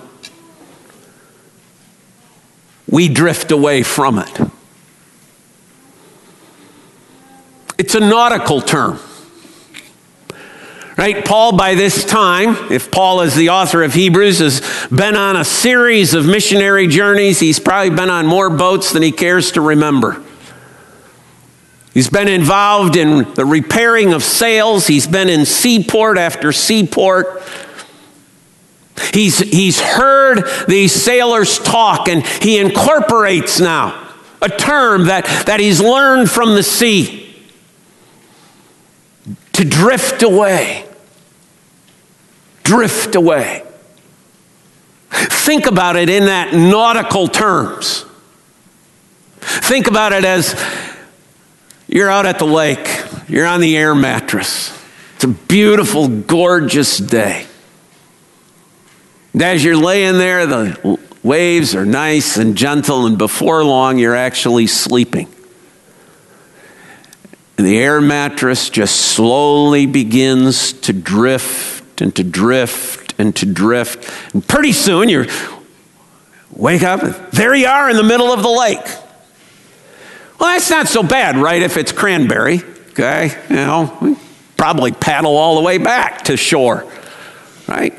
we 2.90 3.10
drift 3.10 3.52
away 3.52 3.84
from 3.84 4.20
it. 4.20 4.42
It's 7.78 7.94
a 7.94 8.00
nautical 8.00 8.62
term. 8.62 9.00
Right? 10.98 11.24
Paul, 11.24 11.56
by 11.56 11.76
this 11.76 12.04
time, 12.04 12.72
if 12.72 12.90
Paul 12.90 13.22
is 13.22 13.36
the 13.36 13.50
author 13.50 13.84
of 13.84 13.94
Hebrews, 13.94 14.40
has 14.40 14.88
been 14.90 15.16
on 15.16 15.36
a 15.36 15.46
series 15.46 16.16
of 16.16 16.26
missionary 16.26 16.88
journeys. 16.88 17.40
He's 17.40 17.60
probably 17.60 17.92
been 17.92 18.10
on 18.10 18.26
more 18.26 18.50
boats 18.50 18.94
than 18.94 19.04
he 19.04 19.12
cares 19.12 19.52
to 19.52 19.62
remember. 19.62 20.24
He's 21.94 22.10
been 22.10 22.28
involved 22.28 22.96
in 22.96 23.32
the 23.36 23.46
repairing 23.46 24.14
of 24.14 24.24
sails. 24.24 24.88
He's 24.88 25.06
been 25.06 25.30
in 25.30 25.46
seaport 25.46 26.18
after 26.18 26.52
seaport. 26.52 27.44
He's, 29.14 29.38
he's 29.38 29.80
heard 29.80 30.44
these 30.68 30.92
sailors 30.92 31.60
talk 31.60 32.10
and 32.10 32.26
he 32.26 32.58
incorporates 32.58 33.60
now 33.60 34.14
a 34.42 34.50
term 34.50 35.06
that, 35.06 35.26
that 35.46 35.60
he's 35.60 35.80
learned 35.80 36.30
from 36.30 36.56
the 36.56 36.64
sea 36.64 37.27
to 39.58 39.66
drift 39.66 40.22
away. 40.22 40.86
Drift 42.62 43.16
away. 43.16 43.64
Think 45.10 45.66
about 45.66 45.96
it 45.96 46.10
in 46.10 46.26
that 46.26 46.54
nautical 46.54 47.28
terms. 47.28 48.06
Think 49.40 49.88
about 49.88 50.14
it 50.14 50.26
as 50.26 50.56
you're 51.88 52.10
out 52.10 52.28
at 52.28 52.38
the 52.38 52.46
lake, 52.46 53.04
you're 53.28 53.48
on 53.48 53.60
the 53.60 53.76
air 53.76 53.96
mattress. 53.96 54.72
It's 55.16 55.24
a 55.24 55.30
beautiful, 55.30 56.08
gorgeous 56.08 57.00
day. 57.00 57.48
And 59.34 59.42
as 59.42 59.64
you're 59.64 59.76
laying 59.76 60.20
there, 60.20 60.46
the 60.46 61.00
waves 61.24 61.74
are 61.74 61.86
nice 61.86 62.38
and 62.38 62.56
gentle, 62.56 63.08
and 63.08 63.18
before 63.18 63.64
long, 63.64 63.98
you're 63.98 64.16
actually 64.16 64.68
sleeping. 64.68 65.28
The 67.58 67.80
air 67.80 68.00
mattress 68.00 68.70
just 68.70 68.96
slowly 68.96 69.88
begins 69.88 70.74
to 70.74 70.94
drift 70.94 72.02
and 72.02 72.16
to 72.16 72.24
drift 72.24 73.16
and 73.18 73.36
to 73.36 73.46
drift. 73.48 74.36
And 74.36 74.48
pretty 74.48 74.74
soon 74.74 75.10
you 75.10 75.26
wake 76.52 76.84
up, 76.84 77.32
there 77.32 77.56
you 77.56 77.66
are 77.66 77.90
in 77.90 77.96
the 77.96 78.04
middle 78.04 78.32
of 78.32 78.44
the 78.44 78.50
lake. 78.50 78.86
Well, 80.40 80.54
that's 80.54 80.70
not 80.70 80.88
so 80.88 81.02
bad, 81.02 81.36
right? 81.36 81.64
If 81.64 81.78
it's 81.78 81.92
cranberry, 81.92 82.62
okay? 82.92 83.36
You 83.50 83.56
know, 83.56 84.18
probably 84.56 84.92
paddle 84.92 85.36
all 85.36 85.56
the 85.56 85.64
way 85.64 85.80
back 85.80 86.26
to 86.26 86.38
shore, 86.38 86.86
right? 87.68 87.94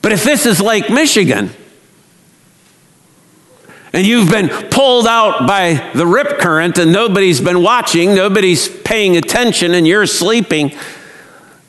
But 0.00 0.12
if 0.12 0.22
this 0.22 0.46
is 0.46 0.60
Lake 0.60 0.90
Michigan, 0.90 1.50
and 3.94 4.04
you've 4.04 4.28
been 4.28 4.48
pulled 4.48 5.06
out 5.06 5.46
by 5.46 5.92
the 5.94 6.04
rip 6.04 6.40
current 6.40 6.78
and 6.78 6.92
nobody's 6.92 7.40
been 7.40 7.62
watching, 7.62 8.12
nobody's 8.12 8.68
paying 8.68 9.16
attention, 9.16 9.72
and 9.72 9.86
you're 9.86 10.04
sleeping, 10.04 10.76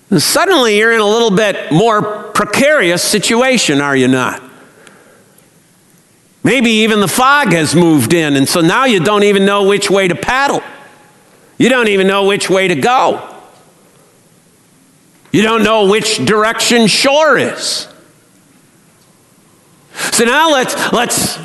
and 0.10 0.22
suddenly 0.22 0.78
you're 0.80 0.92
in 0.92 1.02
a 1.02 1.08
little 1.08 1.30
bit 1.30 1.72
more 1.72 2.24
precarious 2.34 3.04
situation, 3.04 3.80
are 3.80 3.96
you 3.96 4.08
not? 4.08 4.42
Maybe 6.44 6.70
even 6.70 7.00
the 7.00 7.08
fog 7.08 7.52
has 7.54 7.76
moved 7.76 8.14
in, 8.14 8.36
and 8.36 8.50
so 8.50 8.60
now 8.60 8.86
you 8.86 9.00
don't 9.00 9.24
even 9.24 9.46
know 9.46 9.68
which 9.68 9.92
way 9.92 10.08
to 10.08 10.16
paddle. 10.16 10.64
You 11.60 11.70
don't 11.70 11.90
even 11.90 12.08
know 12.08 12.26
which 12.26 12.50
way 12.50 12.68
to 12.68 12.76
go. 12.76 13.36
You 15.32 15.44
don't 15.44 15.64
know 15.64 15.90
which 15.90 16.26
direction 16.26 16.88
shore 16.88 17.38
is. 17.38 17.88
So 20.12 20.26
now 20.26 20.52
let's 20.52 20.76
let's 20.92 21.40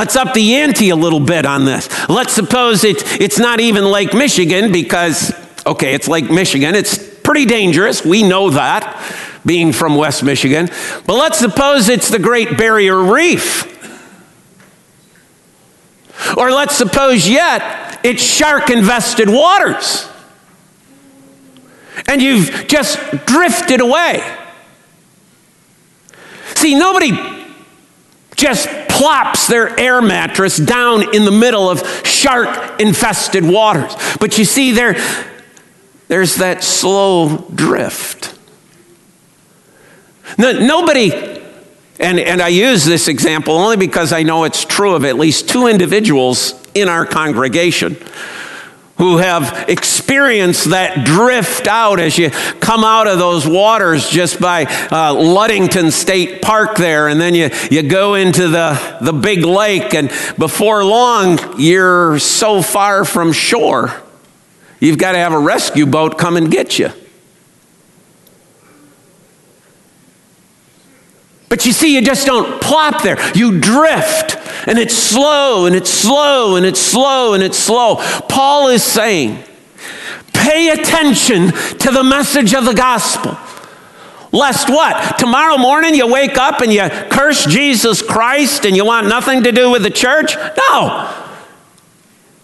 Let's 0.00 0.16
up 0.16 0.32
the 0.32 0.54
ante 0.54 0.88
a 0.88 0.96
little 0.96 1.20
bit 1.20 1.44
on 1.44 1.66
this. 1.66 1.86
Let's 2.08 2.32
suppose 2.32 2.84
it's, 2.84 3.02
it's 3.20 3.38
not 3.38 3.60
even 3.60 3.84
Lake 3.84 4.14
Michigan 4.14 4.72
because, 4.72 5.30
okay, 5.66 5.92
it's 5.92 6.08
Lake 6.08 6.30
Michigan. 6.30 6.74
It's 6.74 6.96
pretty 7.18 7.44
dangerous. 7.44 8.02
We 8.02 8.22
know 8.22 8.48
that, 8.48 8.96
being 9.44 9.74
from 9.74 9.96
West 9.96 10.22
Michigan. 10.22 10.70
But 11.06 11.16
let's 11.16 11.38
suppose 11.38 11.90
it's 11.90 12.08
the 12.08 12.18
Great 12.18 12.56
Barrier 12.56 12.98
Reef. 12.98 13.66
Or 16.34 16.50
let's 16.50 16.76
suppose 16.76 17.28
yet 17.28 18.00
it's 18.02 18.22
shark 18.22 18.70
infested 18.70 19.28
waters. 19.28 20.08
and 22.06 22.22
you've 22.22 22.66
just 22.68 22.98
drifted 23.26 23.80
away. 23.80 24.22
See, 26.54 26.74
nobody 26.74 27.12
just 28.36 28.66
plops 29.00 29.46
their 29.46 29.80
air 29.80 30.02
mattress 30.02 30.58
down 30.58 31.14
in 31.14 31.24
the 31.24 31.30
middle 31.30 31.70
of 31.70 31.80
shark 32.06 32.78
infested 32.78 33.42
waters. 33.42 33.96
But 34.20 34.36
you 34.36 34.44
see, 34.44 34.72
there, 34.72 34.94
there's 36.08 36.36
that 36.36 36.62
slow 36.62 37.38
drift. 37.54 38.38
No, 40.36 40.52
nobody, 40.52 41.14
and, 41.98 42.20
and 42.20 42.42
I 42.42 42.48
use 42.48 42.84
this 42.84 43.08
example 43.08 43.54
only 43.54 43.78
because 43.78 44.12
I 44.12 44.22
know 44.22 44.44
it's 44.44 44.66
true 44.66 44.94
of 44.94 45.06
at 45.06 45.16
least 45.16 45.48
two 45.48 45.66
individuals 45.66 46.52
in 46.74 46.90
our 46.90 47.06
congregation 47.06 47.96
who 49.00 49.16
have 49.16 49.64
experienced 49.70 50.68
that 50.68 51.06
drift 51.06 51.66
out 51.66 51.98
as 51.98 52.18
you 52.18 52.28
come 52.28 52.84
out 52.84 53.06
of 53.06 53.18
those 53.18 53.48
waters 53.48 54.06
just 54.10 54.38
by 54.38 54.66
uh, 54.92 55.14
Ludington 55.14 55.90
State 55.90 56.42
Park 56.42 56.76
there, 56.76 57.08
and 57.08 57.18
then 57.18 57.34
you, 57.34 57.48
you 57.70 57.82
go 57.82 58.14
into 58.14 58.48
the, 58.48 58.98
the 59.00 59.14
big 59.14 59.42
lake, 59.42 59.94
and 59.94 60.10
before 60.36 60.84
long, 60.84 61.58
you're 61.58 62.18
so 62.18 62.60
far 62.60 63.06
from 63.06 63.32
shore, 63.32 63.90
you've 64.80 64.98
got 64.98 65.12
to 65.12 65.18
have 65.18 65.32
a 65.32 65.38
rescue 65.38 65.86
boat 65.86 66.18
come 66.18 66.36
and 66.36 66.50
get 66.50 66.78
you. 66.78 66.90
But 71.50 71.66
you 71.66 71.72
see, 71.72 71.92
you 71.94 72.00
just 72.00 72.26
don't 72.26 72.62
plop 72.62 73.02
there. 73.02 73.18
You 73.34 73.60
drift, 73.60 74.38
and 74.68 74.78
it's 74.78 74.94
slow, 74.94 75.66
and 75.66 75.74
it's 75.74 75.90
slow, 75.90 76.54
and 76.54 76.64
it's 76.64 76.80
slow, 76.80 77.34
and 77.34 77.42
it's 77.42 77.58
slow. 77.58 77.96
Paul 78.28 78.68
is 78.68 78.84
saying, 78.84 79.42
pay 80.32 80.70
attention 80.70 81.48
to 81.48 81.90
the 81.90 82.04
message 82.04 82.54
of 82.54 82.64
the 82.64 82.72
gospel. 82.72 83.36
Lest 84.32 84.70
what? 84.70 85.18
Tomorrow 85.18 85.58
morning 85.58 85.96
you 85.96 86.06
wake 86.06 86.38
up 86.38 86.60
and 86.60 86.72
you 86.72 86.88
curse 87.10 87.44
Jesus 87.46 88.00
Christ 88.00 88.64
and 88.64 88.76
you 88.76 88.84
want 88.84 89.08
nothing 89.08 89.42
to 89.42 89.50
do 89.50 89.72
with 89.72 89.82
the 89.82 89.90
church? 89.90 90.36
No. 90.36 91.19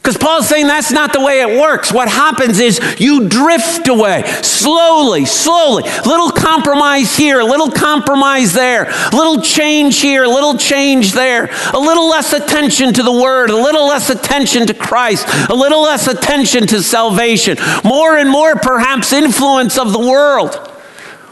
Because 0.06 0.18
Paul's 0.18 0.48
saying 0.48 0.68
that's 0.68 0.92
not 0.92 1.12
the 1.12 1.20
way 1.20 1.40
it 1.40 1.60
works. 1.60 1.92
What 1.92 2.08
happens 2.08 2.60
is 2.60 2.80
you 3.00 3.28
drift 3.28 3.88
away 3.88 4.22
slowly, 4.40 5.24
slowly. 5.24 5.82
Little 5.82 6.30
compromise 6.30 7.16
here, 7.16 7.42
little 7.42 7.72
compromise 7.72 8.52
there, 8.52 8.84
little 9.12 9.42
change 9.42 10.00
here, 10.00 10.24
little 10.28 10.56
change 10.56 11.12
there, 11.12 11.50
a 11.74 11.78
little 11.80 12.08
less 12.08 12.32
attention 12.32 12.94
to 12.94 13.02
the 13.02 13.10
word, 13.10 13.50
a 13.50 13.56
little 13.56 13.88
less 13.88 14.08
attention 14.08 14.68
to 14.68 14.74
Christ, 14.74 15.26
a 15.50 15.54
little 15.54 15.82
less 15.82 16.06
attention 16.06 16.68
to 16.68 16.84
salvation, 16.84 17.58
more 17.82 18.16
and 18.16 18.30
more 18.30 18.54
perhaps 18.54 19.12
influence 19.12 19.76
of 19.76 19.92
the 19.92 19.98
world. 19.98 20.72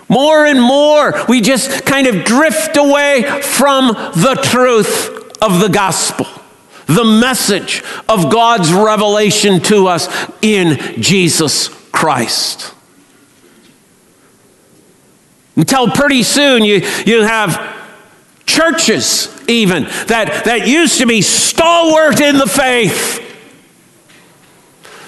More 0.09 0.47
and 0.47 0.61
more, 0.61 1.14
we 1.28 1.40
just 1.40 1.87
kind 1.87 2.09
of 2.09 2.25
drift 2.25 2.76
away 2.76 3.40
from 3.40 3.87
the 3.87 4.37
truth 4.43 5.33
of 5.40 5.61
the 5.61 5.69
gospel 5.69 6.26
the 6.87 7.05
message 7.05 7.83
of 8.09 8.31
God's 8.31 8.73
revelation 8.73 9.61
to 9.62 9.87
us 9.87 10.09
in 10.43 10.79
Jesus 11.00 11.69
Christ. 11.91 12.75
Until 15.57 15.91
pretty 15.91 16.23
soon 16.23 16.64
you, 16.64 16.83
you 17.07 17.23
have 17.23 17.75
churches, 18.47 19.29
even, 19.49 19.85
that, 20.09 20.43
that 20.45 20.67
used 20.67 20.99
to 20.99 21.07
be 21.07 21.23
stalwart 21.23 22.21
in 22.21 22.38
the 22.38 22.47
faith, 22.47 23.21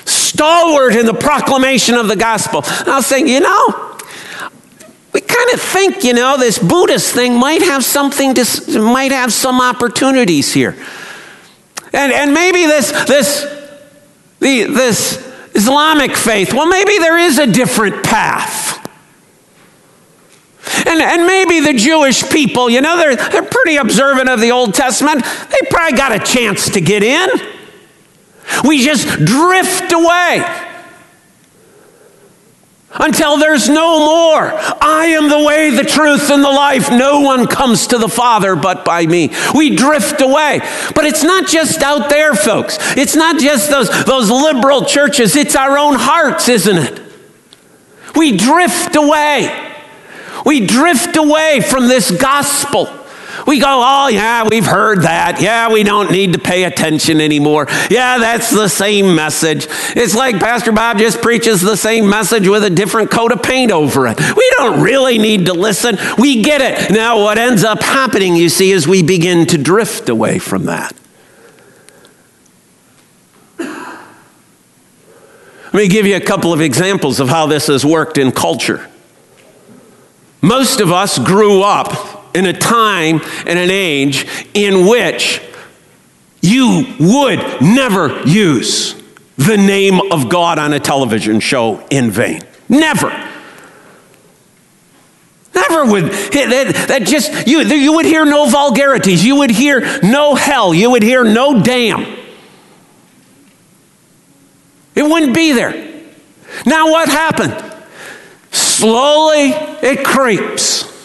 stalwart 0.05 0.95
in 0.95 1.07
the 1.07 1.15
proclamation 1.15 1.97
of 1.97 2.09
the 2.09 2.17
gospel. 2.17 2.63
And 2.65 2.89
I 2.89 2.97
was 2.97 3.07
saying, 3.07 3.29
you 3.29 3.41
know, 3.41 3.99
we 5.13 5.21
kind 5.21 5.51
of 5.55 5.61
think, 5.61 6.05
you 6.05 6.13
know, 6.13 6.37
this 6.37 6.59
Buddhist 6.59 7.15
thing 7.15 7.39
might 7.39 7.63
have 7.63 7.85
something 7.85 8.35
to, 8.35 8.81
might 8.81 9.13
have 9.13 9.33
some 9.33 9.61
opportunities 9.61 10.53
here. 10.53 10.77
And, 11.97 12.13
and 12.13 12.35
maybe 12.35 12.67
this, 12.67 12.93
this, 13.07 13.41
the, 14.39 14.65
this 14.65 15.17
Islamic 15.55 16.15
faith, 16.15 16.53
well, 16.53 16.67
maybe 16.67 16.99
there 16.99 17.19
is 17.19 17.39
a 17.39 17.47
different 17.47 18.05
path. 18.05 18.87
And, 20.87 21.01
and 21.01 21.27
maybe 21.27 21.61
the 21.61 21.73
Jewish 21.73 22.29
people, 22.29 22.69
you 22.69 22.83
know, 22.83 22.99
they're, 22.99 23.17
they're 23.17 23.43
pretty 23.43 23.77
observant 23.77 24.29
of 24.29 24.43
the 24.43 24.51
Old 24.51 24.75
Testament. 24.75 25.25
They 25.25 25.69
probably 25.71 25.97
got 25.97 26.13
a 26.13 26.19
chance 26.19 26.69
to 26.71 26.83
get 26.83 27.03
in. 27.03 27.31
We 28.63 28.85
just 28.85 29.07
drift 29.25 29.91
away 29.91 30.66
until 32.99 33.39
there's 33.39 33.69
no 33.69 34.05
more. 34.05 34.53
I 34.81 35.07
am 35.17 35.29
the 35.29 35.45
way, 35.45 35.71
the 35.71 35.85
truth, 35.85 36.31
and 36.31 36.43
the 36.43 36.51
life. 36.51 36.91
No 36.91 37.21
one 37.21 37.47
comes 37.47 37.89
to 37.89 37.99
the 37.99 38.09
Father 38.09 38.57
but 38.57 38.85
by 38.85 39.07
me. 39.07 39.31
We 39.55 39.77
drift 39.77 40.21
away. 40.21 40.61
But 40.95 41.05
it's 41.05 41.23
not 41.23 41.47
just 41.47 41.83
out 41.83 42.09
there, 42.09 42.35
folks. 42.35 42.79
It's 42.97 43.17
not 43.17 43.41
just 43.41 43.71
those, 43.71 43.89
those 44.05 44.31
liberal 44.31 44.85
churches. 44.85 45.37
It's 45.37 45.57
our 45.57 45.79
own 45.79 45.95
hearts, 45.97 46.49
isn't 46.49 46.77
it? 46.77 47.03
We 48.15 48.37
drift 48.37 48.97
away. 48.97 49.75
We 50.45 50.67
drift 50.67 51.17
away 51.17 51.61
from 51.61 51.89
this 51.89 52.11
gospel. 52.11 52.87
We 53.47 53.61
go, 53.61 53.67
oh, 53.69 54.09
yeah, 54.09 54.49
we've 54.49 54.67
heard 54.67 55.03
that. 55.03 55.41
Yeah, 55.41 55.71
we 55.71 55.85
don't 55.85 56.11
need 56.11 56.33
to 56.33 56.39
pay 56.39 56.65
attention 56.65 57.21
anymore. 57.21 57.67
Yeah, 57.89 58.19
that's 58.19 58.51
the 58.51 58.69
same 58.69 59.15
message. 59.15 59.69
It's 59.95 60.17
like 60.17 60.41
Pastor 60.41 60.73
Bob 60.73 60.99
just 60.99 61.23
preaches 61.23 61.63
the 61.63 61.77
same 61.77 62.09
message 62.09 62.49
with 62.49 62.65
a 62.65 62.71
different 62.71 63.11
coat 63.11 63.31
of 63.31 63.43
paint 63.43 63.71
over 63.71 64.09
it. 64.09 64.19
We 64.19 64.53
don't 64.57 64.83
really 64.83 65.19
need 65.19 65.47
to 65.47 65.53
listen. 65.53 65.97
We 66.19 66.43
get 66.43 66.61
it. 66.61 66.93
Now, 66.93 67.23
what 67.23 67.39
ends 67.39 67.63
up 67.63 67.83
happening, 67.83 68.35
you 68.35 68.49
see, 68.49 68.73
is 68.73 68.89
we 68.89 69.05
begin 69.05 69.47
to 69.47 69.59
drift 69.59 70.09
away 70.09 70.41
from 70.41 70.65
that. 70.65 70.95
Let 75.73 75.83
me 75.83 75.89
give 75.89 76.07
you 76.07 76.17
a 76.17 76.21
couple 76.21 76.53
of 76.53 76.61
examples 76.61 77.21
of 77.21 77.29
how 77.29 77.47
this 77.47 77.67
has 77.67 77.85
worked 77.85 78.19
in 78.19 78.33
culture. 78.33 78.89
Most 80.41 80.81
of 80.81 80.91
us 80.91 81.19
grew 81.19 81.63
up 81.63 82.06
in 82.37 82.47
a 82.47 82.53
time 82.53 83.21
and 83.47 83.59
an 83.59 83.71
age 83.71 84.27
in 84.55 84.87
which 84.87 85.43
you 86.43 86.95
would 87.01 87.41
never 87.61 88.23
use 88.23 88.95
the 89.37 89.57
name 89.57 90.13
of 90.13 90.29
God 90.29 90.59
on 90.59 90.73
a 90.73 90.81
television 90.81 91.41
show 91.41 91.85
in 91.91 92.11
vain. 92.11 92.43
Never. 92.69 93.09
Never 95.55 95.87
would. 95.91 96.05
That, 96.05 96.87
that 96.89 97.03
just, 97.03 97.47
you, 97.47 97.61
you 97.61 97.95
would 97.95 98.07
hear 98.07 98.25
no 98.25 98.49
vulgarities. 98.49 99.25
You 99.25 99.37
would 99.37 99.51
hear 99.51 100.01
no 100.03 100.35
hell. 100.35 100.75
You 100.75 100.91
would 100.91 101.03
hear 101.03 101.25
no 101.25 101.63
damn. 101.63 102.03
It 104.95 105.03
wouldn't 105.03 105.35
be 105.35 105.53
there. 105.53 106.05
Now, 106.65 106.91
what 106.91 107.09
happened? 107.09 107.75
Slowly 108.51 109.51
it 109.83 110.05
creeps. 110.05 110.96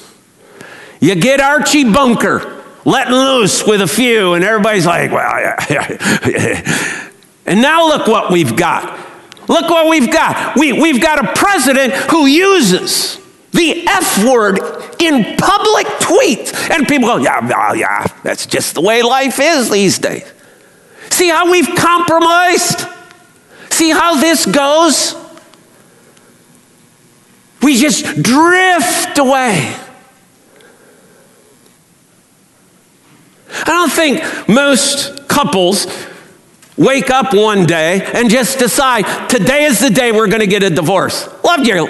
You 1.02 1.16
get 1.16 1.42
Archie 1.42 1.92
Bunker 1.92 2.64
letting 2.86 3.14
loose 3.14 3.66
with 3.66 3.82
a 3.82 3.88
few, 3.88 4.34
and 4.34 4.44
everybody's 4.44 4.86
like, 4.86 5.12
well, 5.12 5.40
yeah. 5.70 6.90
and 7.46 7.62
now 7.62 7.88
look 7.88 8.08
what 8.08 8.32
we've 8.32 8.56
got. 8.56 9.00
Look 9.50 9.70
what 9.70 9.90
we've 9.90 10.12
got. 10.12 10.56
We, 10.56 10.72
we've 10.72 11.02
got 11.02 11.24
a 11.24 11.34
president 11.34 11.94
who 11.94 12.28
uses 12.28 13.20
the 13.52 13.86
F 13.88 14.24
word 14.24 14.60
in 15.00 15.36
public 15.38 15.88
tweets. 16.00 16.70
And 16.70 16.88
people 16.88 17.08
go, 17.08 17.18
yeah, 17.18 17.48
yeah, 17.48 17.74
yeah, 17.74 18.08
that's 18.24 18.46
just 18.46 18.76
the 18.76 18.82
way 18.82 19.02
life 19.02 19.40
is 19.42 19.70
these 19.70 19.98
days. 19.98 20.32
See 21.10 21.30
how 21.30 21.52
we've 21.52 21.76
compromised? 21.76 22.88
See 23.72 23.90
how 23.90 24.22
this 24.22 24.46
goes? 24.46 25.16
We 27.62 27.80
just 27.80 28.22
drift 28.22 29.18
away. 29.18 29.76
I 33.54 33.66
don't 33.66 33.91
think 34.02 34.48
most 34.50 35.28
couples 35.28 35.86
wake 36.78 37.12
up 37.12 37.34
one 37.34 37.66
day 37.66 38.02
and 38.14 38.30
just 38.30 38.58
decide, 38.58 39.04
today 39.30 39.66
is 39.66 39.80
the 39.80 39.90
day 39.90 40.12
we're 40.12 40.28
going 40.28 40.40
to 40.40 40.48
get 40.48 40.64
a 40.64 40.70
divorce. 40.70 41.30
Loved 41.44 41.68
you 41.68 41.88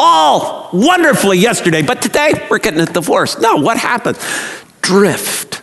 all 0.00 0.70
wonderfully 0.72 1.38
yesterday, 1.38 1.82
but 1.82 2.02
today 2.02 2.46
we're 2.50 2.58
getting 2.58 2.80
a 2.80 2.86
divorce. 2.86 3.38
No, 3.38 3.56
what 3.56 3.76
happened? 3.76 4.18
Drift, 4.80 5.62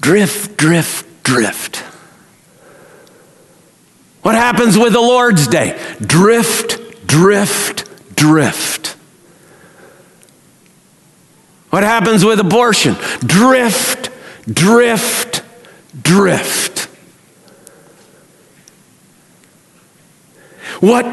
drift, 0.00 0.56
drift, 0.56 1.22
drift. 1.22 1.76
What 4.22 4.34
happens 4.34 4.76
with 4.76 4.94
the 4.94 5.00
Lord's 5.00 5.46
Day? 5.46 5.78
Drift, 6.00 7.06
drift, 7.06 8.16
drift. 8.16 8.96
What 11.70 11.84
happens 11.84 12.24
with 12.24 12.40
abortion? 12.40 12.96
Drift, 13.20 14.10
drift, 14.52 15.42
drift. 16.02 16.88
What 20.80 21.04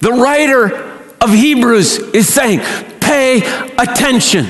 the 0.00 0.12
writer 0.12 0.74
of 1.20 1.32
Hebrews 1.32 1.98
is 1.98 2.32
saying 2.32 2.60
pay 3.00 3.38
attention. 3.78 4.46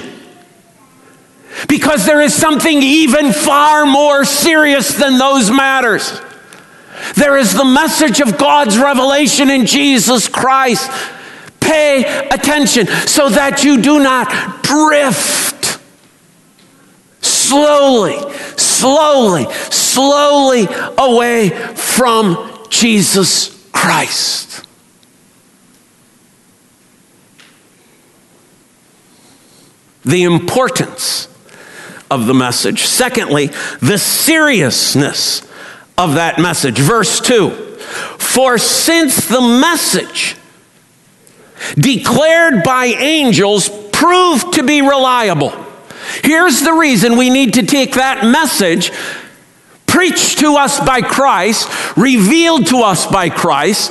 Because 1.68 2.06
there 2.06 2.20
is 2.20 2.34
something 2.34 2.82
even 2.82 3.32
far 3.32 3.86
more 3.86 4.24
serious 4.24 4.94
than 4.94 5.18
those 5.18 5.50
matters. 5.50 6.20
There 7.14 7.36
is 7.36 7.52
the 7.52 7.64
message 7.64 8.20
of 8.20 8.38
God's 8.38 8.78
revelation 8.78 9.50
in 9.50 9.66
Jesus 9.66 10.28
Christ. 10.28 10.90
Pay 11.60 12.28
attention 12.28 12.86
so 13.06 13.28
that 13.28 13.64
you 13.64 13.80
do 13.80 13.98
not 14.00 14.62
drift 14.62 15.77
slowly, 17.48 18.18
slowly, 18.56 19.46
slowly 19.70 20.68
away 20.98 21.48
from 21.48 22.66
Jesus 22.68 23.68
Christ. 23.72 24.66
The 30.04 30.24
importance 30.24 31.28
of 32.10 32.26
the 32.26 32.34
message. 32.34 32.82
Secondly, 32.82 33.50
the 33.80 33.98
seriousness 33.98 35.42
of 35.96 36.14
that 36.14 36.38
message. 36.38 36.78
Verse 36.78 37.20
2 37.20 37.50
For 37.50 38.58
since 38.58 39.26
the 39.28 39.40
message 39.40 40.36
declared 41.74 42.62
by 42.62 42.86
angels 42.86 43.68
proved 43.92 44.54
to 44.54 44.62
be 44.62 44.80
reliable, 44.80 45.52
here's 46.22 46.60
the 46.60 46.72
reason 46.72 47.16
we 47.16 47.30
need 47.30 47.54
to 47.54 47.62
take 47.62 47.94
that 47.94 48.24
message 48.24 48.92
preached 49.86 50.38
to 50.38 50.56
us 50.56 50.78
by 50.80 51.00
Christ, 51.00 51.68
revealed 51.96 52.66
to 52.68 52.78
us 52.78 53.06
by 53.06 53.30
Christ, 53.30 53.90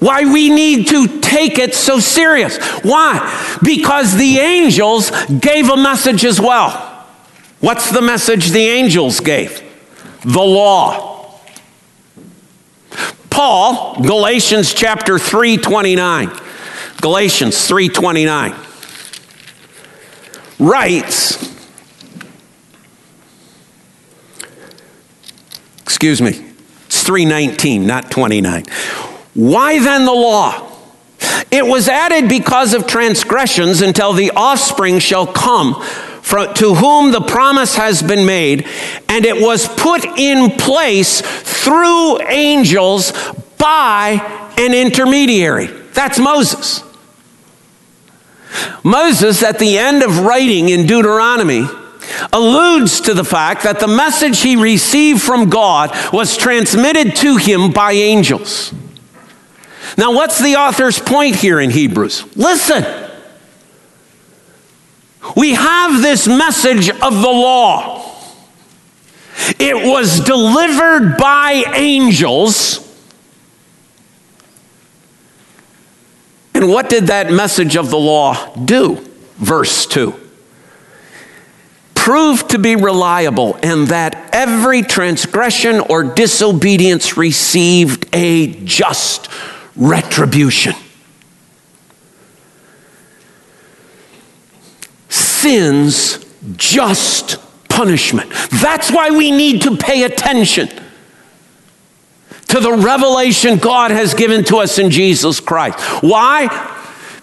why 0.00 0.24
we 0.24 0.50
need 0.50 0.88
to 0.88 1.20
take 1.20 1.58
it 1.58 1.74
so 1.74 1.98
serious. 1.98 2.58
Why? 2.82 3.58
Because 3.62 4.16
the 4.16 4.38
angels 4.38 5.10
gave 5.40 5.70
a 5.70 5.76
message 5.76 6.24
as 6.24 6.40
well. 6.40 7.06
What's 7.60 7.90
the 7.90 8.02
message 8.02 8.50
the 8.50 8.66
angels 8.66 9.20
gave? 9.20 9.62
The 10.22 10.42
law. 10.42 11.40
Paul, 13.30 14.00
Galatians 14.02 14.74
chapter 14.74 15.18
3:29. 15.18 16.30
Galatians 17.00 17.56
3:29 17.66 18.54
writes 20.58 21.53
Excuse 26.04 26.20
me. 26.20 26.52
It's 26.84 27.02
319, 27.02 27.86
not 27.86 28.10
29. 28.10 28.64
Why 29.32 29.78
then 29.78 30.04
the 30.04 30.12
law? 30.12 30.70
It 31.50 31.64
was 31.64 31.88
added 31.88 32.28
because 32.28 32.74
of 32.74 32.86
transgressions 32.86 33.80
until 33.80 34.12
the 34.12 34.30
offspring 34.32 34.98
shall 34.98 35.26
come 35.26 35.76
to 35.76 36.74
whom 36.74 37.10
the 37.10 37.22
promise 37.22 37.76
has 37.76 38.02
been 38.02 38.26
made, 38.26 38.68
and 39.08 39.24
it 39.24 39.40
was 39.40 39.66
put 39.66 40.04
in 40.04 40.50
place 40.50 41.22
through 41.22 42.20
angels 42.28 43.14
by 43.56 44.52
an 44.58 44.74
intermediary. 44.74 45.68
That's 45.94 46.18
Moses. 46.18 46.84
Moses, 48.82 49.42
at 49.42 49.58
the 49.58 49.78
end 49.78 50.02
of 50.02 50.18
writing 50.18 50.68
in 50.68 50.86
Deuteronomy, 50.86 51.66
alludes 52.32 53.00
to 53.02 53.14
the 53.14 53.24
fact 53.24 53.62
that 53.64 53.80
the 53.80 53.88
message 53.88 54.40
he 54.40 54.56
received 54.56 55.22
from 55.22 55.50
God 55.50 55.90
was 56.12 56.36
transmitted 56.36 57.16
to 57.16 57.36
him 57.36 57.70
by 57.70 57.92
angels. 57.92 58.72
Now, 59.96 60.12
what's 60.12 60.40
the 60.40 60.56
author's 60.56 60.98
point 60.98 61.36
here 61.36 61.60
in 61.60 61.70
Hebrews? 61.70 62.36
Listen. 62.36 62.84
We 65.36 65.54
have 65.54 66.02
this 66.02 66.28
message 66.28 66.90
of 66.90 67.00
the 67.22 67.28
law. 67.28 68.12
It 69.58 69.74
was 69.74 70.20
delivered 70.20 71.16
by 71.16 71.64
angels. 71.74 72.80
And 76.54 76.68
what 76.68 76.88
did 76.88 77.08
that 77.08 77.32
message 77.32 77.76
of 77.76 77.90
the 77.90 77.98
law 77.98 78.54
do? 78.56 78.96
Verse 79.36 79.86
2 79.86 80.23
proved 82.04 82.50
to 82.50 82.58
be 82.58 82.76
reliable, 82.76 83.58
and 83.62 83.88
that 83.88 84.28
every 84.34 84.82
transgression 84.82 85.80
or 85.80 86.04
disobedience 86.04 87.16
received 87.16 88.06
a 88.12 88.52
just 88.64 89.30
retribution. 89.74 90.74
sin's 95.44 96.24
just 96.56 97.36
punishment. 97.68 98.30
That's 98.50 98.90
why 98.90 99.10
we 99.10 99.30
need 99.30 99.62
to 99.62 99.76
pay 99.76 100.04
attention 100.04 100.68
to 102.48 102.60
the 102.60 102.72
revelation 102.72 103.58
God 103.58 103.90
has 103.90 104.14
given 104.14 104.44
to 104.44 104.56
us 104.58 104.78
in 104.78 104.90
Jesus 104.90 105.40
Christ. 105.40 105.78
Why? 106.02 106.48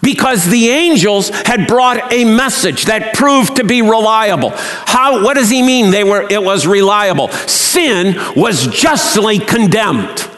Because 0.02 0.44
the 0.44 0.68
angels 0.68 1.30
had 1.30 1.68
brought 1.68 2.12
a 2.12 2.24
message 2.24 2.86
that 2.86 3.14
proved 3.14 3.56
to 3.56 3.64
be 3.64 3.82
reliable. 3.82 4.50
How 4.52 5.22
what 5.22 5.34
does 5.34 5.48
he 5.48 5.62
mean 5.62 5.92
they 5.92 6.02
were 6.02 6.26
it 6.28 6.42
was 6.42 6.66
reliable? 6.66 7.28
Sin 7.28 8.16
was 8.34 8.66
justly 8.66 9.38
condemned. 9.38 10.28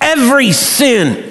Every 0.00 0.52
sin 0.52 1.28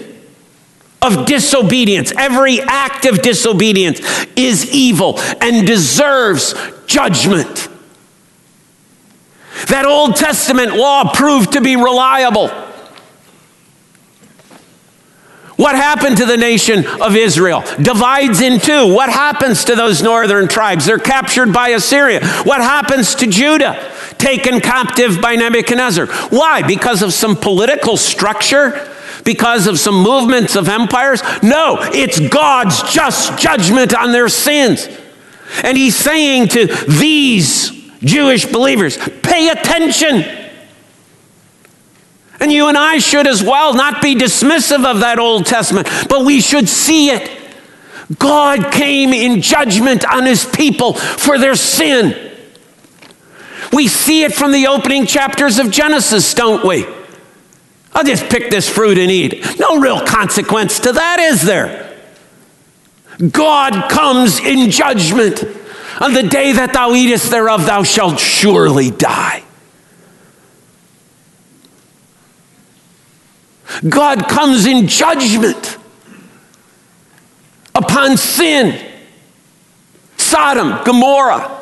of 1.04 1.28
disobedience, 1.28 2.12
every 2.17 2.60
act 2.62 3.06
of 3.06 3.21
disobedience 3.21 4.02
is 4.36 4.73
evil 4.73 5.19
and 5.39 5.67
deserves 5.67 6.56
judgment. 6.88 7.69
That 9.67 9.86
Old 9.86 10.15
Testament 10.15 10.76
law 10.76 11.13
proved 11.13 11.54
to 11.54 11.62
be 11.62 11.76
reliable. 11.76 12.50
What 15.58 15.76
happened 15.76 16.17
to 16.17 16.26
the 16.26 16.38
nation 16.38 16.86
of 17.02 17.15
Israel? 17.15 17.63
Divides 17.82 18.41
in 18.41 18.60
two. 18.60 18.93
What 18.93 19.10
happens 19.10 19.65
to 19.65 19.76
those 19.76 20.04
northern 20.04 20.48
tribes? 20.48 20.86
They're 20.86 21.00
captured 21.00 21.52
by 21.52 21.70
Assyria. 21.70 22.26
What 22.43 22.62
happens 22.62 23.15
to 23.15 23.28
Judah? 23.28 23.91
Taken 24.20 24.62
captive 24.62 25.20
by 25.20 25.36
Nebuchadnezzar. 25.36 26.06
Why? 26.30 26.62
Because 26.62 27.02
of 27.02 27.12
some 27.12 27.36
political 27.36 27.98
structure? 27.98 28.93
because 29.28 29.67
of 29.67 29.78
some 29.78 30.02
movements 30.02 30.56
of 30.56 30.70
empires. 30.70 31.22
No, 31.43 31.80
it's 31.82 32.17
God's 32.17 32.82
just 32.84 33.38
judgment 33.38 33.93
on 33.93 34.13
their 34.13 34.30
sins. 34.30 34.88
And 35.63 35.78
he's 35.78 35.98
saying 35.98 36.48
to 36.50 36.67
these 36.88 37.72
Jewish 38.00 38.46
believers, 38.46 38.98
pay 39.22 39.50
attention. 39.50 40.47
And 42.39 42.52
you 42.52 42.67
and 42.67 42.78
I 42.78 43.00
should 43.00 43.28
as 43.28 43.43
well 43.43 43.73
not 43.73 44.02
be 44.02 44.15
dismissive 44.15 44.86
of 44.86 45.00
that 45.00 45.19
Old 45.19 45.45
Testament, 45.45 45.88
but 46.08 46.26
we 46.26 46.39
should 46.41 46.69
see 46.69 47.10
it. 47.10 47.32
God 48.19 48.71
came 48.71 49.12
in 49.12 49.41
judgment 49.41 50.06
on 50.06 50.26
his 50.26 50.45
people 50.45 50.93
for 50.93 51.38
their 51.38 51.56
sin. 51.56 52.32
We 53.73 53.88
see 53.88 54.23
it 54.23 54.34
from 54.34 54.52
the 54.52 54.67
opening 54.67 55.06
chapters 55.06 55.60
of 55.60 55.71
Genesis, 55.71 56.34
don't 56.34 56.65
we? 56.65 56.86
I'll 57.93 58.04
just 58.04 58.30
pick 58.30 58.50
this 58.50 58.69
fruit 58.69 58.97
and 58.97 59.12
eat. 59.12 59.60
No 59.60 59.80
real 59.80 60.06
consequence 60.06 60.80
to 60.82 60.93
that, 60.93 61.19
is 61.19 61.41
there? 61.41 61.95
God 63.32 63.89
comes 63.89 64.39
in 64.39 64.69
judgment. 64.69 65.43
On 66.00 66.13
the 66.13 66.23
day 66.23 66.52
that 66.52 66.73
thou 66.73 66.93
eatest 66.93 67.32
thereof, 67.32 67.65
thou 67.65 67.82
shalt 67.82 68.19
surely 68.19 68.91
die. 68.91 69.43
God 73.88 74.28
comes 74.28 74.66
in 74.66 74.88
judgment 74.88 75.78
upon 77.76 78.18
sin. 78.18 78.84
Sodom, 80.18 80.84
Gomorrah, 80.84 81.58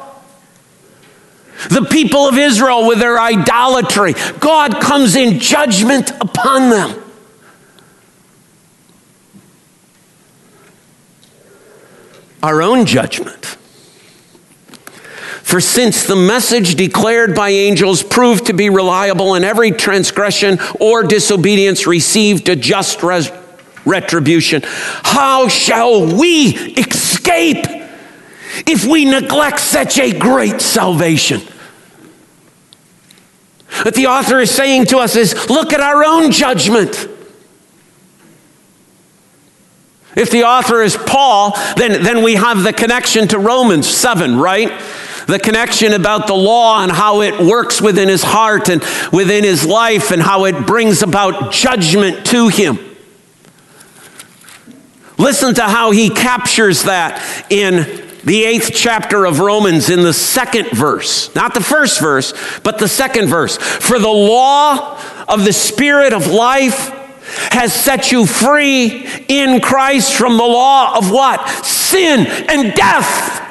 the 1.69 1.83
people 1.83 2.27
of 2.27 2.37
Israel 2.37 2.87
with 2.87 2.99
their 2.99 3.19
idolatry. 3.19 4.13
God 4.39 4.81
comes 4.81 5.15
in 5.15 5.39
judgment 5.39 6.11
upon 6.21 6.69
them. 6.69 7.01
Our 12.41 12.61
own 12.61 12.85
judgment. 12.85 13.57
For 15.45 15.61
since 15.61 16.07
the 16.07 16.15
message 16.15 16.73
declared 16.73 17.35
by 17.35 17.49
angels 17.49 18.01
proved 18.01 18.47
to 18.47 18.53
be 18.53 18.71
reliable, 18.71 19.35
and 19.35 19.45
every 19.45 19.69
transgression 19.69 20.57
or 20.79 21.03
disobedience 21.03 21.85
received 21.85 22.49
a 22.49 22.55
just 22.55 23.03
res- 23.03 23.31
retribution, 23.85 24.63
how 24.65 25.47
shall 25.47 26.17
we 26.17 26.47
escape 26.77 27.63
if 28.65 28.85
we 28.85 29.05
neglect 29.05 29.59
such 29.59 29.99
a 29.99 30.17
great 30.17 30.61
salvation? 30.61 31.41
What 33.83 33.93
the 33.93 34.07
author 34.07 34.39
is 34.39 34.49
saying 34.49 34.85
to 34.87 34.97
us 34.97 35.15
is 35.15 35.47
look 35.47 35.73
at 35.73 35.79
our 35.79 36.03
own 36.03 36.31
judgment. 36.31 37.07
If 40.17 40.31
the 40.31 40.45
author 40.45 40.81
is 40.81 40.97
Paul, 40.97 41.55
then, 41.77 42.01
then 42.01 42.23
we 42.23 42.33
have 42.33 42.63
the 42.63 42.73
connection 42.73 43.27
to 43.27 43.37
Romans 43.37 43.87
7, 43.87 44.39
right? 44.39 44.71
The 45.27 45.39
connection 45.39 45.93
about 45.93 46.27
the 46.27 46.35
law 46.35 46.83
and 46.83 46.91
how 46.91 47.21
it 47.21 47.39
works 47.39 47.81
within 47.81 48.07
his 48.07 48.23
heart 48.23 48.69
and 48.69 48.83
within 49.11 49.43
his 49.43 49.65
life 49.65 50.11
and 50.11 50.21
how 50.21 50.45
it 50.45 50.67
brings 50.67 51.01
about 51.01 51.51
judgment 51.51 52.25
to 52.27 52.47
him. 52.47 52.77
Listen 55.17 55.53
to 55.55 55.63
how 55.63 55.91
he 55.91 56.09
captures 56.09 56.83
that 56.83 57.23
in 57.49 58.03
the 58.25 58.43
eighth 58.43 58.71
chapter 58.73 59.25
of 59.25 59.39
Romans 59.39 59.89
in 59.89 60.01
the 60.01 60.13
second 60.13 60.69
verse. 60.71 61.33
Not 61.35 61.53
the 61.53 61.61
first 61.61 62.01
verse, 62.01 62.33
but 62.63 62.79
the 62.79 62.87
second 62.87 63.27
verse. 63.27 63.57
For 63.57 63.99
the 63.99 64.07
law 64.07 64.99
of 65.27 65.45
the 65.45 65.53
Spirit 65.53 66.11
of 66.11 66.27
life 66.27 66.89
has 67.51 67.73
set 67.73 68.11
you 68.11 68.25
free 68.25 69.07
in 69.27 69.61
Christ 69.61 70.13
from 70.13 70.37
the 70.37 70.43
law 70.43 70.97
of 70.97 71.11
what? 71.11 71.47
Sin 71.63 72.25
and 72.27 72.73
death. 72.73 73.44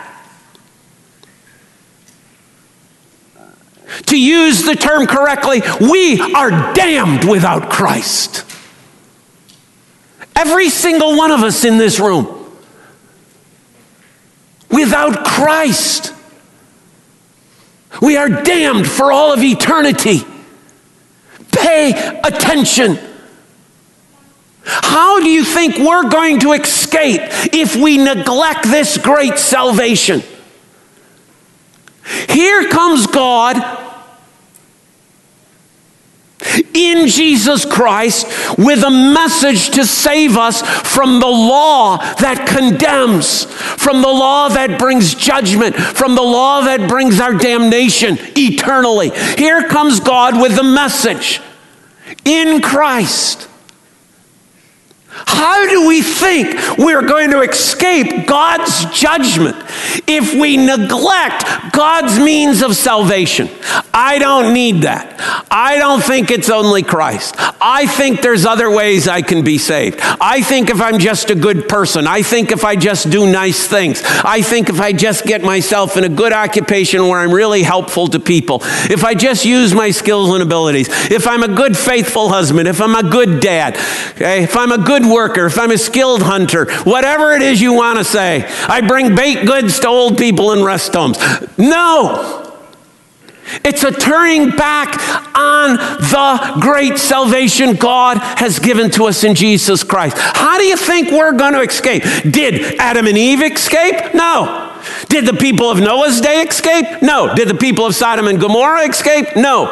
To 4.07 4.18
use 4.20 4.64
the 4.64 4.74
term 4.74 5.07
correctly, 5.07 5.62
we 5.80 6.20
are 6.20 6.72
damned 6.74 7.28
without 7.28 7.70
Christ. 7.70 8.44
Every 10.37 10.68
single 10.68 11.16
one 11.16 11.30
of 11.30 11.40
us 11.40 11.64
in 11.64 11.78
this 11.78 12.00
room. 12.00 12.40
Without 14.70 15.24
Christ, 15.24 16.12
we 18.02 18.16
are 18.16 18.28
damned 18.28 18.88
for 18.88 19.12
all 19.12 19.33
of 19.33 19.42
eternity. 19.42 20.20
Pay 21.52 21.92
attention. 22.24 22.98
How 24.64 25.20
do 25.20 25.28
you 25.28 25.44
think 25.44 25.78
we're 25.78 26.09
going 26.09 26.40
to 26.40 26.52
escape 26.52 27.20
if 27.52 27.76
we 27.76 27.98
neglect 27.98 28.64
this 28.64 28.98
great 28.98 29.38
salvation? 29.38 30.22
Here 32.28 32.68
comes 32.68 33.06
God 33.06 33.56
in 36.74 37.08
Jesus 37.08 37.64
Christ 37.64 38.26
with 38.58 38.82
a 38.82 38.90
message 38.90 39.70
to 39.70 39.84
save 39.84 40.36
us 40.36 40.62
from 40.92 41.20
the 41.20 41.26
law 41.26 41.96
that 42.16 42.46
condemns, 42.46 43.44
from 43.44 44.02
the 44.02 44.08
law 44.08 44.48
that 44.48 44.78
brings 44.78 45.14
judgment, 45.14 45.76
from 45.76 46.14
the 46.14 46.22
law 46.22 46.62
that 46.62 46.88
brings 46.88 47.20
our 47.20 47.34
damnation 47.34 48.18
eternally. 48.36 49.10
Here 49.38 49.66
comes 49.68 50.00
God 50.00 50.40
with 50.40 50.56
the 50.56 50.62
message 50.62 51.40
in 52.24 52.60
Christ. 52.60 53.48
How 55.27 55.68
do 55.68 55.87
we 55.87 56.03
think 56.03 56.79
we're 56.79 57.07
going 57.07 57.31
to 57.31 57.40
escape 57.42 58.27
God's 58.27 58.85
judgment 58.87 59.57
if 60.07 60.35
we 60.35 60.57
neglect 60.57 61.72
God's 61.72 62.18
means 62.18 62.62
of 62.62 62.74
salvation? 62.74 63.48
I 63.92 64.18
don't 64.18 64.53
need 64.53 64.83
that. 64.83 65.14
I 65.50 65.79
don't 65.79 66.03
think 66.03 66.31
it's 66.31 66.50
only 66.50 66.83
Christ. 66.83 67.37
I 67.61 67.87
think 67.87 68.22
there's 68.22 68.44
other 68.44 68.70
ways 68.70 69.07
I 69.07 69.22
can 69.22 69.44
be 69.44 69.59
saved. 69.59 69.98
I 70.03 70.42
think 70.42 70.68
if 70.68 70.81
I'm 70.81 70.98
just 70.98 71.31
a 71.31 71.35
good 71.35 71.68
person, 71.68 72.07
I 72.07 72.22
think 72.22 72.50
if 72.50 72.64
I 72.64 72.77
just 72.77 73.11
do 73.11 73.31
nice 73.31 73.66
things, 73.66 74.03
I 74.05 74.42
think 74.42 74.68
if 74.68 74.81
I 74.81 74.92
just 74.92 75.24
get 75.24 75.42
myself 75.42 75.96
in 75.96 76.05
a 76.05 76.09
good 76.09 76.33
occupation 76.33 77.07
where 77.07 77.20
I'm 77.20 77.33
really 77.33 77.62
helpful 77.62 78.09
to 78.09 78.20
people, 78.20 78.59
if 78.62 79.05
I 79.05 79.14
just 79.14 79.44
use 79.44 79.74
my 79.74 79.90
skills 79.90 80.31
and 80.31 80.42
abilities, 80.42 80.88
if 81.11 81.27
I'm 81.27 81.42
a 81.42 81.48
good, 81.48 81.77
faithful 81.77 82.29
husband, 82.29 82.68
if 82.68 82.81
I'm 82.81 82.94
a 82.94 83.09
good 83.09 83.40
dad, 83.40 83.77
okay, 84.16 84.42
if 84.42 84.57
I'm 84.57 84.72
a 84.72 84.79
good 84.79 85.03
worker, 85.04 85.46
if 85.46 85.58
I'm 85.58 85.70
a 85.70 85.78
skilled 85.78 86.22
hunter, 86.22 86.70
whatever 86.82 87.32
it 87.32 87.42
is 87.42 87.60
you 87.60 87.72
want 87.72 87.98
to 87.98 88.04
say, 88.04 88.44
I 88.66 88.80
bring 88.80 89.14
baked 89.14 89.46
goods 89.46 89.80
to 89.80 89.88
old 89.88 90.18
people 90.18 90.52
in 90.52 90.64
rest 90.64 90.92
homes. 90.94 91.18
No! 91.58 92.44
It's 93.64 93.84
a 93.84 93.92
turning 93.92 94.50
back 94.50 94.98
on 95.36 95.76
the 95.76 96.60
great 96.60 96.98
salvation 96.98 97.74
God 97.74 98.18
has 98.18 98.58
given 98.58 98.90
to 98.92 99.04
us 99.04 99.22
in 99.22 99.34
Jesus 99.34 99.84
Christ. 99.84 100.16
How 100.18 100.58
do 100.58 100.64
you 100.64 100.76
think 100.76 101.10
we're 101.10 101.32
going 101.32 101.52
to 101.52 101.60
escape? 101.60 102.02
Did 102.28 102.78
Adam 102.80 103.06
and 103.06 103.18
Eve 103.18 103.42
escape? 103.42 104.14
No. 104.14 104.72
Did 105.08 105.26
the 105.26 105.34
people 105.34 105.70
of 105.70 105.78
Noah's 105.78 106.20
day 106.20 106.42
escape? 106.42 107.02
No. 107.02 107.34
Did 107.34 107.48
the 107.48 107.54
people 107.54 107.86
of 107.86 107.94
Sodom 107.94 108.28
and 108.28 108.40
Gomorrah 108.40 108.88
escape? 108.88 109.36
No. 109.36 109.66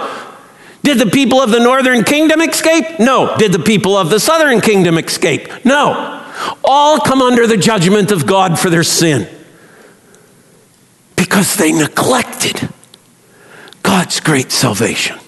Did 0.82 0.98
the 0.98 1.06
people 1.06 1.40
of 1.40 1.50
the 1.50 1.60
northern 1.60 2.02
kingdom 2.02 2.40
escape? 2.40 2.98
No. 2.98 3.36
Did 3.36 3.52
the 3.52 3.60
people 3.60 3.96
of 3.96 4.10
the 4.10 4.18
southern 4.18 4.60
kingdom 4.60 4.98
escape? 4.98 5.64
No. 5.64 6.20
All 6.64 6.98
come 6.98 7.22
under 7.22 7.46
the 7.46 7.56
judgment 7.56 8.10
of 8.10 8.26
God 8.26 8.58
for 8.58 8.68
their 8.68 8.82
sin 8.82 9.28
because 11.16 11.54
they 11.56 11.72
neglected 11.72 12.68
God's 13.82 14.20
great 14.20 14.50
salvation. 14.50 15.18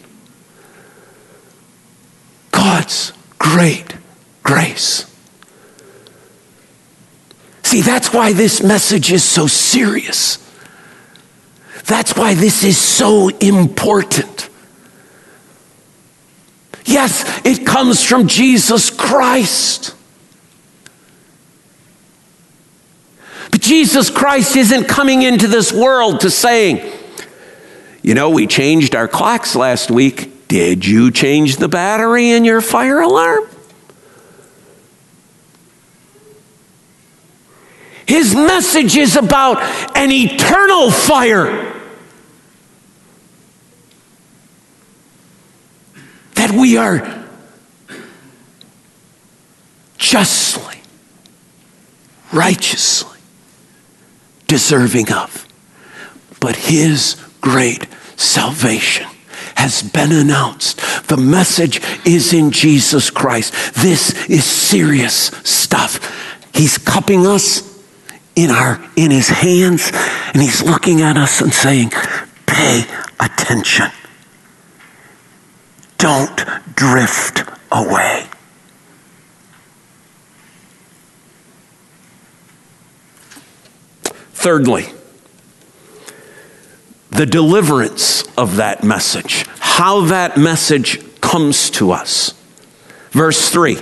God's 2.50 3.12
great 3.38 3.94
grace. 4.42 5.10
See, 7.62 7.80
that's 7.80 8.12
why 8.12 8.32
this 8.32 8.62
message 8.62 9.12
is 9.12 9.24
so 9.24 9.46
serious. 9.46 10.38
That's 11.86 12.16
why 12.16 12.34
this 12.34 12.64
is 12.64 12.78
so 12.78 13.28
important. 13.28 14.48
Yes, 16.84 17.24
it 17.44 17.66
comes 17.66 18.02
from 18.02 18.28
Jesus 18.28 18.90
Christ. 18.90 19.94
But 23.50 23.60
Jesus 23.60 24.10
Christ 24.10 24.56
isn't 24.56 24.88
coming 24.88 25.22
into 25.22 25.48
this 25.48 25.72
world 25.72 26.20
to 26.20 26.30
saying, 26.30 26.92
you 28.02 28.14
know, 28.14 28.30
we 28.30 28.46
changed 28.46 28.94
our 28.94 29.08
clocks 29.08 29.56
last 29.56 29.90
week. 29.90 30.46
Did 30.48 30.84
you 30.84 31.10
change 31.10 31.56
the 31.56 31.68
battery 31.68 32.30
in 32.30 32.44
your 32.44 32.60
fire 32.60 33.00
alarm? 33.00 33.44
His 38.06 38.34
message 38.34 38.96
is 38.96 39.16
about 39.16 39.62
an 39.96 40.12
eternal 40.12 40.90
fire 40.90 41.73
that 46.46 46.54
we 46.54 46.76
are 46.76 47.24
justly, 49.96 50.78
righteously 52.34 53.18
deserving 54.46 55.10
of. 55.10 55.46
But 56.40 56.56
His 56.56 57.16
great 57.40 57.86
salvation 58.16 59.06
has 59.56 59.82
been 59.82 60.12
announced. 60.12 60.82
The 61.08 61.16
message 61.16 61.80
is 62.04 62.34
in 62.34 62.50
Jesus 62.50 63.08
Christ. 63.08 63.54
This 63.76 64.28
is 64.28 64.44
serious 64.44 65.28
stuff. 65.44 65.98
He's 66.54 66.76
cupping 66.76 67.26
us 67.26 67.72
in 68.36 68.50
our 68.50 68.84
in 68.96 69.10
his 69.12 69.28
hands 69.28 69.90
and 70.34 70.42
he's 70.42 70.62
looking 70.62 71.00
at 71.00 71.16
us 71.16 71.40
and 71.40 71.54
saying, 71.54 71.92
"Pay 72.46 72.84
attention. 73.18 73.90
Don't 76.04 76.44
drift 76.76 77.44
away." 77.72 78.26
Thirdly, 84.34 84.84
the 87.08 87.24
deliverance 87.24 88.24
of 88.36 88.56
that 88.56 88.84
message, 88.84 89.46
how 89.58 90.02
that 90.02 90.36
message 90.36 91.00
comes 91.22 91.70
to 91.70 91.92
us. 91.92 92.34
Verse 93.12 93.48
3 93.48 93.78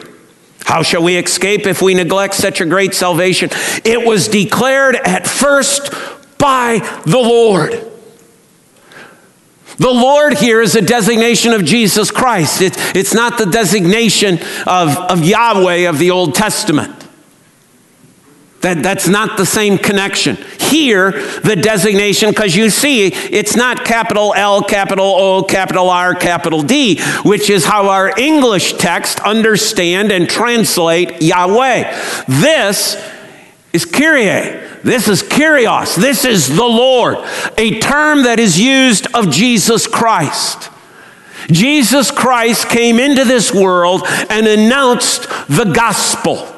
How 0.64 0.85
shall 0.85 1.02
we 1.02 1.16
escape 1.16 1.66
if 1.66 1.82
we 1.82 1.94
neglect 1.94 2.35
such 2.35 2.61
a 2.61 2.66
great 2.66 2.94
salvation? 2.94 3.50
It 3.85 4.06
was 4.06 4.28
declared 4.28 4.94
at 4.94 5.26
first 5.26 5.90
by 6.38 6.78
the 7.04 7.18
Lord. 7.18 7.91
The 9.78 9.90
Lord 9.90 10.38
here 10.38 10.61
is 10.61 10.76
a 10.76 10.82
designation 10.82 11.52
of 11.52 11.64
Jesus 11.64 12.11
Christ. 12.11 12.61
It, 12.61 12.74
it's 12.96 13.14
not 13.14 13.38
the 13.38 13.46
designation 13.46 14.38
of, 14.66 14.96
of 14.96 15.24
Yahweh 15.24 15.88
of 15.88 15.98
the 15.98 16.11
Old 16.11 16.35
Testament. 16.35 17.02
That, 18.62 18.80
that's 18.82 19.08
not 19.08 19.37
the 19.37 19.44
same 19.44 19.76
connection. 19.76 20.37
Here, 20.61 21.11
the 21.40 21.56
designation, 21.56 22.30
because 22.30 22.54
you 22.54 22.70
see, 22.70 23.08
it's 23.08 23.56
not 23.56 23.85
capital 23.85 24.35
L, 24.37 24.62
capital 24.62 25.04
O, 25.04 25.42
capital 25.42 25.90
R, 25.90 26.14
capital 26.14 26.62
D, 26.62 27.00
which 27.24 27.50
is 27.50 27.64
how 27.64 27.88
our 27.88 28.16
English 28.16 28.74
text 28.74 29.18
understand 29.20 30.12
and 30.12 30.30
translate 30.30 31.20
Yahweh. 31.20 32.24
This 32.28 32.96
is 33.72 33.85
Kyrie. 33.85 34.71
This 34.85 35.09
is 35.09 35.23
Kyrios. 35.23 35.97
This 35.97 36.25
is 36.25 36.49
the 36.49 36.64
Lord, 36.64 37.16
a 37.57 37.79
term 37.79 38.25
that 38.25 38.40
is 38.40 38.59
used 38.59 39.07
of 39.14 39.31
Jesus 39.31 39.87
Christ. 39.87 40.71
Jesus 41.49 42.11
Christ 42.11 42.68
came 42.68 42.99
into 42.99 43.25
this 43.25 43.53
world 43.53 44.03
and 44.29 44.47
announced 44.47 45.23
the 45.49 45.73
gospel. 45.75 46.49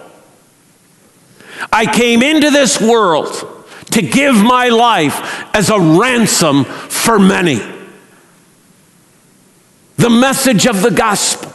I 1.73 1.87
came 1.87 2.23
into 2.23 2.51
this 2.51 2.81
world 2.81 3.29
to 3.93 4.03
give 4.03 4.35
my 4.35 4.69
life 4.69 5.45
as 5.55 5.71
a 5.71 5.79
ransom 5.79 6.65
for 6.65 7.19
many. 7.19 7.63
The 9.97 10.11
message 10.11 10.67
of 10.67 10.83
the 10.83 10.91
gospel, 10.91 11.54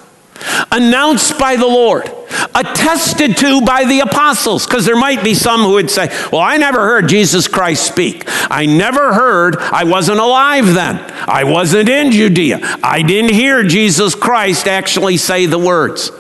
announced 0.71 1.38
by 1.38 1.56
the 1.56 1.67
Lord, 1.67 2.10
attested 2.56 3.38
to 3.38 3.62
by 3.62 3.86
the 3.86 4.02
apostles, 4.02 4.65
because 4.65 4.86
there 4.86 4.97
might 4.97 5.23
be 5.23 5.34
some 5.34 5.62
who 5.62 5.73
would 5.73 5.89
say, 5.89 6.08
Well, 6.32 6.41
I 6.41 6.58
never 6.58 6.80
heard 6.80 7.10
Jesus 7.10 7.47
Christ 7.47 7.86
speak. 7.86 8.23
I 8.28 8.65
never 8.65 9.13
heard, 9.13 9.58
I 9.58 9.84
wasn't 9.84 10.19
alive 10.19 10.73
then. 10.73 10.99
I 11.28 11.43
wasn't 11.43 11.89
in 11.89 12.12
Judea. 12.12 12.60
I 12.84 13.02
didn't 13.02 13.34
hear 13.34 13.63
Jesus 13.63 14.15
Christ 14.15 14.67
actually 14.67 15.17
say 15.17 15.45
the 15.45 15.60
words. 15.60 16.12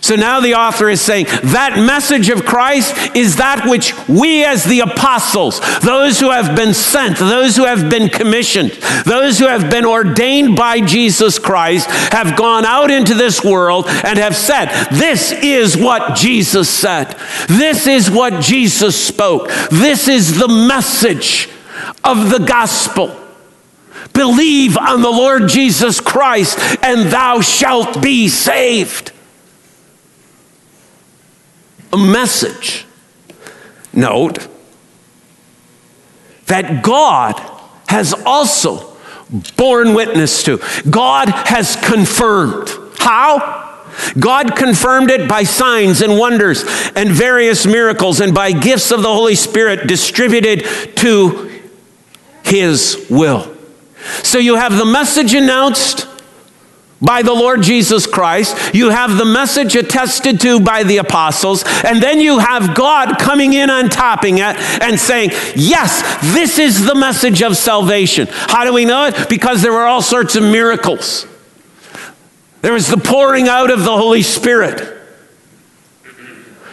So 0.00 0.16
now 0.16 0.40
the 0.40 0.54
author 0.54 0.88
is 0.88 1.00
saying 1.00 1.26
that 1.26 1.76
message 1.76 2.30
of 2.30 2.44
Christ 2.44 3.14
is 3.14 3.36
that 3.36 3.66
which 3.68 3.94
we, 4.08 4.44
as 4.44 4.64
the 4.64 4.80
apostles, 4.80 5.60
those 5.80 6.18
who 6.18 6.30
have 6.30 6.56
been 6.56 6.74
sent, 6.74 7.18
those 7.18 7.56
who 7.56 7.64
have 7.64 7.90
been 7.90 8.08
commissioned, 8.08 8.70
those 9.04 9.38
who 9.38 9.46
have 9.46 9.70
been 9.70 9.84
ordained 9.84 10.56
by 10.56 10.80
Jesus 10.80 11.38
Christ, 11.38 11.88
have 12.12 12.36
gone 12.36 12.64
out 12.64 12.90
into 12.90 13.14
this 13.14 13.44
world 13.44 13.84
and 13.88 14.18
have 14.18 14.36
said, 14.36 14.66
This 14.90 15.32
is 15.32 15.76
what 15.76 16.16
Jesus 16.16 16.68
said. 16.68 17.14
This 17.48 17.86
is 17.86 18.10
what 18.10 18.42
Jesus 18.42 19.00
spoke. 19.00 19.48
This 19.70 20.08
is 20.08 20.38
the 20.38 20.48
message 20.48 21.48
of 22.04 22.30
the 22.30 22.38
gospel. 22.38 23.16
Believe 24.12 24.76
on 24.76 25.02
the 25.02 25.10
Lord 25.10 25.48
Jesus 25.48 26.00
Christ, 26.00 26.58
and 26.82 27.10
thou 27.10 27.40
shalt 27.42 28.02
be 28.02 28.28
saved 28.28 29.12
a 31.92 31.96
message. 31.96 32.86
Note 33.92 34.46
that 36.46 36.82
God 36.82 37.34
has 37.88 38.12
also 38.24 38.96
borne 39.56 39.94
witness 39.94 40.42
to. 40.44 40.60
God 40.88 41.28
has 41.28 41.76
confirmed. 41.76 42.68
How? 42.98 43.68
God 44.18 44.56
confirmed 44.56 45.10
it 45.10 45.28
by 45.28 45.42
signs 45.42 46.00
and 46.00 46.18
wonders 46.18 46.64
and 46.94 47.10
various 47.10 47.66
miracles 47.66 48.20
and 48.20 48.34
by 48.34 48.52
gifts 48.52 48.90
of 48.90 49.02
the 49.02 49.12
Holy 49.12 49.34
Spirit 49.34 49.86
distributed 49.86 50.64
to 50.96 51.60
His 52.44 53.06
will. 53.10 53.54
So 54.22 54.38
you 54.38 54.56
have 54.56 54.76
the 54.76 54.84
message 54.84 55.34
announced 55.34 56.06
by 57.00 57.22
the 57.22 57.32
Lord 57.32 57.62
Jesus 57.62 58.06
Christ. 58.06 58.74
You 58.74 58.90
have 58.90 59.16
the 59.16 59.24
message 59.24 59.74
attested 59.76 60.40
to 60.40 60.60
by 60.60 60.82
the 60.82 60.98
apostles. 60.98 61.64
And 61.84 62.02
then 62.02 62.20
you 62.20 62.38
have 62.38 62.74
God 62.74 63.18
coming 63.18 63.52
in 63.52 63.70
on 63.70 63.88
topping 63.88 64.38
it 64.38 64.56
and 64.82 64.98
saying, 64.98 65.30
Yes, 65.56 66.02
this 66.32 66.58
is 66.58 66.84
the 66.84 66.94
message 66.94 67.42
of 67.42 67.56
salvation. 67.56 68.28
How 68.30 68.64
do 68.64 68.72
we 68.72 68.84
know 68.84 69.06
it? 69.06 69.28
Because 69.28 69.62
there 69.62 69.72
were 69.72 69.86
all 69.86 70.02
sorts 70.02 70.36
of 70.36 70.42
miracles. 70.42 71.26
There 72.62 72.72
was 72.72 72.88
the 72.88 72.98
pouring 72.98 73.48
out 73.48 73.70
of 73.70 73.80
the 73.80 73.96
Holy 73.96 74.22
Spirit. 74.22 74.98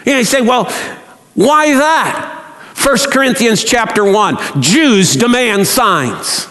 You, 0.04 0.12
know, 0.12 0.18
you 0.18 0.24
say, 0.24 0.42
Well, 0.42 0.64
why 1.34 1.72
that? 1.72 2.34
1 2.76 2.96
Corinthians 3.10 3.64
chapter 3.64 4.04
1 4.04 4.62
Jews 4.62 5.16
demand 5.16 5.66
signs. 5.66 6.46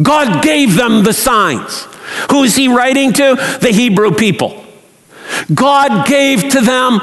God 0.00 0.44
gave 0.44 0.76
them 0.76 1.02
the 1.02 1.12
signs. 1.12 1.86
Who 2.30 2.44
is 2.44 2.56
he 2.56 2.68
writing 2.68 3.12
to? 3.14 3.58
The 3.60 3.70
Hebrew 3.72 4.12
people. 4.12 4.64
God 5.54 6.06
gave 6.06 6.48
to 6.50 6.60
them 6.60 6.98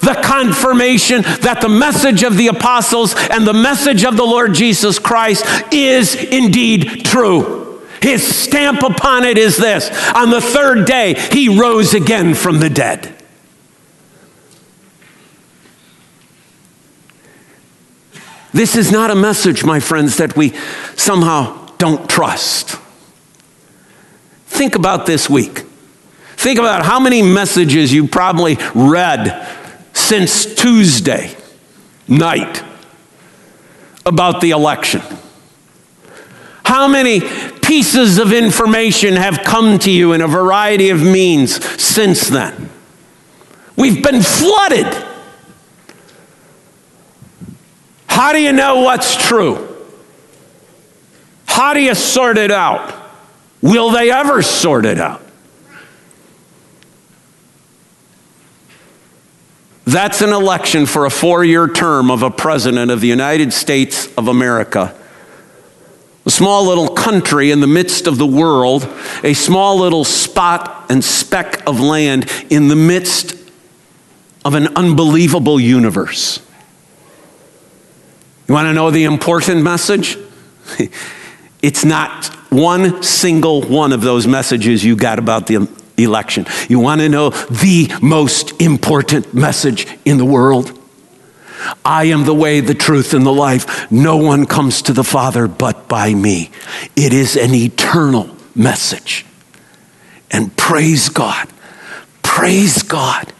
the 0.00 0.18
confirmation 0.22 1.22
that 1.22 1.60
the 1.60 1.68
message 1.68 2.22
of 2.22 2.36
the 2.36 2.48
apostles 2.48 3.14
and 3.30 3.46
the 3.46 3.52
message 3.52 4.04
of 4.04 4.16
the 4.16 4.24
Lord 4.24 4.54
Jesus 4.54 4.98
Christ 4.98 5.44
is 5.72 6.14
indeed 6.14 7.04
true. 7.04 7.82
His 8.00 8.26
stamp 8.26 8.82
upon 8.82 9.24
it 9.24 9.36
is 9.36 9.56
this 9.56 9.90
on 10.14 10.30
the 10.30 10.40
third 10.40 10.86
day, 10.86 11.14
he 11.32 11.60
rose 11.60 11.92
again 11.92 12.34
from 12.34 12.58
the 12.58 12.70
dead. 12.70 13.14
This 18.52 18.74
is 18.74 18.90
not 18.90 19.10
a 19.10 19.14
message, 19.14 19.64
my 19.64 19.80
friends, 19.80 20.16
that 20.16 20.36
we 20.36 20.54
somehow 20.96 21.66
don't 21.78 22.08
trust. 22.08 22.76
Think 24.50 24.74
about 24.74 25.06
this 25.06 25.30
week. 25.30 25.62
Think 26.36 26.58
about 26.58 26.84
how 26.84 27.00
many 27.00 27.22
messages 27.22 27.92
you 27.92 28.06
probably 28.06 28.58
read 28.74 29.48
since 29.94 30.54
Tuesday 30.54 31.34
night 32.08 32.62
about 34.04 34.40
the 34.40 34.50
election. 34.50 35.00
How 36.64 36.88
many 36.88 37.20
pieces 37.62 38.18
of 38.18 38.32
information 38.32 39.14
have 39.14 39.44
come 39.44 39.78
to 39.78 39.90
you 39.90 40.12
in 40.12 40.20
a 40.20 40.28
variety 40.28 40.90
of 40.90 41.00
means 41.00 41.64
since 41.80 42.28
then? 42.28 42.68
We've 43.76 44.02
been 44.02 44.20
flooded. 44.20 45.06
How 48.08 48.32
do 48.32 48.42
you 48.42 48.52
know 48.52 48.80
what's 48.80 49.16
true? 49.16 49.68
How 51.46 51.72
do 51.72 51.80
you 51.80 51.94
sort 51.94 52.36
it 52.36 52.50
out? 52.50 52.99
Will 53.62 53.90
they 53.90 54.10
ever 54.10 54.42
sort 54.42 54.86
it 54.86 54.98
out? 54.98 55.22
That's 59.84 60.22
an 60.22 60.30
election 60.30 60.86
for 60.86 61.04
a 61.04 61.10
four 61.10 61.44
year 61.44 61.66
term 61.66 62.10
of 62.10 62.22
a 62.22 62.30
president 62.30 62.90
of 62.90 63.00
the 63.00 63.08
United 63.08 63.52
States 63.52 64.08
of 64.16 64.28
America. 64.28 64.96
A 66.26 66.30
small 66.30 66.66
little 66.66 66.88
country 66.88 67.50
in 67.50 67.60
the 67.60 67.66
midst 67.66 68.06
of 68.06 68.16
the 68.16 68.26
world, 68.26 68.88
a 69.24 69.34
small 69.34 69.78
little 69.78 70.04
spot 70.04 70.86
and 70.90 71.02
speck 71.02 71.66
of 71.66 71.80
land 71.80 72.30
in 72.50 72.68
the 72.68 72.76
midst 72.76 73.34
of 74.44 74.54
an 74.54 74.68
unbelievable 74.76 75.58
universe. 75.58 76.40
You 78.46 78.54
want 78.54 78.66
to 78.66 78.72
know 78.72 78.90
the 78.90 79.04
important 79.04 79.62
message? 79.62 80.16
it's 81.62 81.84
not 81.84 82.26
one 82.50 83.02
single 83.02 83.62
one 83.62 83.92
of 83.92 84.00
those 84.00 84.26
messages 84.26 84.84
you 84.84 84.96
got 84.96 85.18
about 85.18 85.46
the 85.46 85.68
election. 85.98 86.46
You 86.68 86.78
want 86.80 87.00
to 87.00 87.08
know 87.08 87.30
the 87.30 87.90
most 88.02 88.60
important 88.60 89.34
message 89.34 89.86
in 90.04 90.18
the 90.18 90.24
world? 90.24 90.76
I 91.84 92.04
am 92.04 92.24
the 92.24 92.34
way, 92.34 92.60
the 92.60 92.74
truth, 92.74 93.12
and 93.12 93.24
the 93.24 93.32
life. 93.32 93.90
No 93.90 94.16
one 94.16 94.46
comes 94.46 94.82
to 94.82 94.92
the 94.92 95.04
Father 95.04 95.46
but 95.46 95.88
by 95.88 96.14
me. 96.14 96.50
It 96.96 97.12
is 97.12 97.36
an 97.36 97.54
eternal 97.54 98.34
message. 98.54 99.26
And 100.30 100.56
praise 100.56 101.08
God, 101.08 101.48
praise 102.22 102.82
God. 102.82 103.32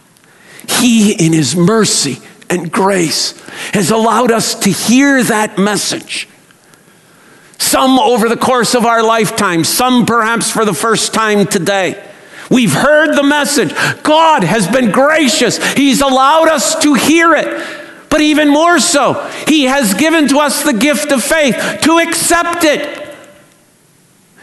He, 0.67 1.13
in 1.13 1.33
His 1.33 1.55
mercy 1.55 2.19
and 2.49 2.71
grace, 2.71 3.39
has 3.73 3.91
allowed 3.91 4.31
us 4.31 4.55
to 4.55 4.69
hear 4.69 5.23
that 5.23 5.57
message 5.57 6.27
some 7.61 7.99
over 7.99 8.27
the 8.27 8.35
course 8.35 8.73
of 8.73 8.85
our 8.85 9.03
lifetime, 9.03 9.63
some 9.63 10.07
perhaps 10.07 10.49
for 10.49 10.65
the 10.65 10.73
first 10.73 11.13
time 11.13 11.45
today. 11.45 12.03
We've 12.49 12.73
heard 12.73 13.15
the 13.15 13.23
message. 13.23 13.71
God 14.01 14.43
has 14.43 14.67
been 14.67 14.91
gracious. 14.91 15.63
He's 15.73 16.01
allowed 16.01 16.49
us 16.49 16.81
to 16.81 16.95
hear 16.95 17.35
it. 17.35 18.07
But 18.09 18.19
even 18.21 18.49
more 18.49 18.79
so, 18.79 19.29
He 19.47 19.65
has 19.65 19.93
given 19.93 20.27
to 20.29 20.39
us 20.39 20.63
the 20.63 20.73
gift 20.73 21.11
of 21.11 21.23
faith 21.23 21.55
to 21.83 21.99
accept 21.99 22.63
it, 22.63 23.15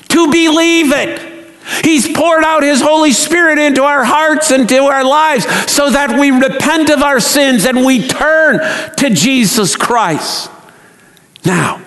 to 0.09 0.31
believe 0.31 0.93
it. 0.93 1.21
He's 1.85 2.11
poured 2.11 2.45
out 2.45 2.63
His 2.63 2.81
Holy 2.81 3.13
Spirit 3.13 3.59
into 3.59 3.83
our 3.83 4.05
hearts 4.05 4.53
and 4.53 4.69
to 4.69 4.85
our 4.85 5.05
lives 5.05 5.45
so 5.71 5.91
that 5.91 6.19
we 6.19 6.31
repent 6.31 6.89
of 6.89 7.03
our 7.03 7.21
sins 7.21 7.67
and 7.67 7.85
we 7.85 8.07
turn 8.07 8.61
to 8.97 9.11
Jesus 9.11 9.77
Christ. 9.77 10.51
Now, 11.45 11.83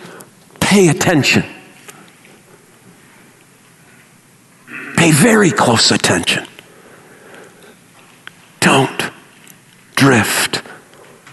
pay 0.71 0.87
attention. 0.87 1.43
Pay 4.95 5.11
very 5.11 5.51
close 5.51 5.91
attention. 5.91 6.47
Don't 8.61 9.11
drift 9.97 10.59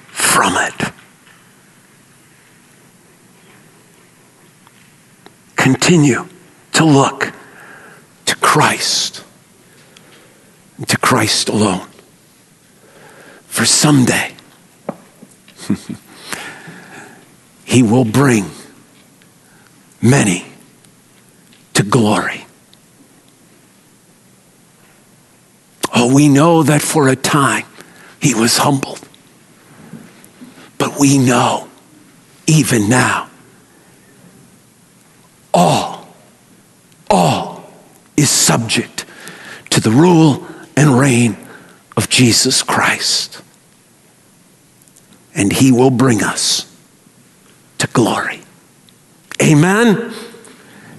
from 0.09 0.57
it. 0.57 0.93
Continue 5.55 6.27
to 6.73 6.85
look 6.85 7.33
to 8.27 8.35
Christ 8.35 9.23
to 10.85 10.97
Christ 10.99 11.49
alone. 11.49 11.87
For 13.47 13.65
someday, 13.65 14.35
He 17.69 17.83
will 17.83 18.05
bring 18.05 18.47
many 20.01 20.45
to 21.75 21.83
glory. 21.83 22.45
Oh, 25.95 26.15
we 26.15 26.29
know 26.29 26.63
that 26.63 26.83
for 26.83 27.09
a 27.09 27.17
time 27.17 27.65
he 28.21 28.35
was 28.35 28.59
humbled. 28.59 29.07
But 30.77 30.99
we 30.99 31.19
know, 31.19 31.69
even 32.47 32.89
now, 32.89 33.29
all, 35.53 36.09
all 37.11 37.69
is 38.17 38.31
subject 38.31 39.05
to 39.71 39.81
the 39.81 39.91
rule 39.91 40.47
and 40.77 40.99
reign 40.99 41.37
of 41.97 42.09
Jesus 42.09 42.63
Christ. 42.63 43.43
And 45.35 45.53
he 45.53 45.73
will 45.73 45.91
bring 45.91 46.23
us 46.23 46.73
to 47.79 47.87
glory. 47.89 48.43
Amen. 49.43 50.13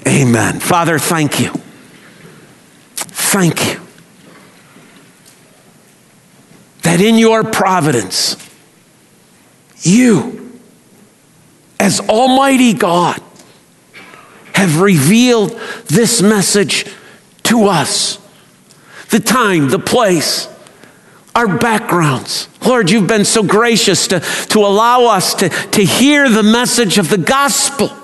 Amen. 0.07 0.59
Father, 0.59 0.97
thank 0.97 1.39
you. 1.39 1.51
Thank 2.95 3.73
you 3.73 3.79
that 6.89 7.01
in 7.01 7.19
your 7.19 7.43
providence, 7.43 8.35
you, 9.81 10.59
as 11.79 11.99
Almighty 11.99 12.73
God, 12.73 13.21
have 14.55 14.81
revealed 14.81 15.51
this 15.85 16.21
message 16.23 16.85
to 17.43 17.65
us. 17.65 18.17
The 19.11 19.19
time, 19.19 19.69
the 19.69 19.77
place, 19.77 20.47
our 21.35 21.59
backgrounds. 21.59 22.47
Lord, 22.65 22.89
you've 22.89 23.07
been 23.07 23.23
so 23.23 23.43
gracious 23.43 24.07
to, 24.07 24.19
to 24.19 24.59
allow 24.59 25.05
us 25.05 25.35
to, 25.35 25.49
to 25.49 25.83
hear 25.83 26.27
the 26.27 26.43
message 26.43 26.97
of 26.97 27.09
the 27.09 27.19
gospel. 27.19 27.95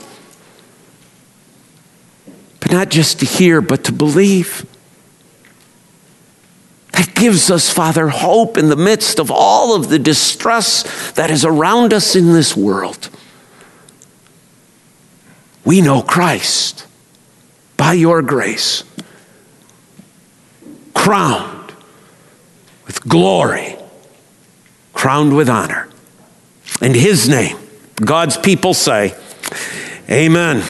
But 2.66 2.72
not 2.72 2.90
just 2.90 3.20
to 3.20 3.28
hear, 3.28 3.62
but 3.62 3.84
to 3.84 3.92
believe. 3.92 4.66
That 6.94 7.14
gives 7.14 7.52
us, 7.52 7.72
Father, 7.72 8.08
hope 8.10 8.58
in 8.58 8.70
the 8.70 8.76
midst 8.76 9.20
of 9.20 9.30
all 9.30 9.76
of 9.76 9.90
the 9.90 10.00
distress 10.00 11.12
that 11.12 11.30
is 11.30 11.46
around 11.46 11.94
us 11.94 12.16
in 12.16 12.34
this 12.34 12.58
world. 12.58 13.10
We 15.64 15.82
know 15.82 16.02
Christ 16.02 16.88
by 17.78 17.94
your 17.94 18.24
grace, 18.24 18.84
crowned 20.96 21.72
with 22.88 23.08
glory, 23.08 23.76
crowned 24.94 25.36
with 25.36 25.50
honor. 25.50 25.88
In 26.82 26.96
his 26.96 27.30
name, 27.30 27.58
God's 28.04 28.38
people 28.38 28.74
say, 28.74 29.16
Amen. 30.10 30.68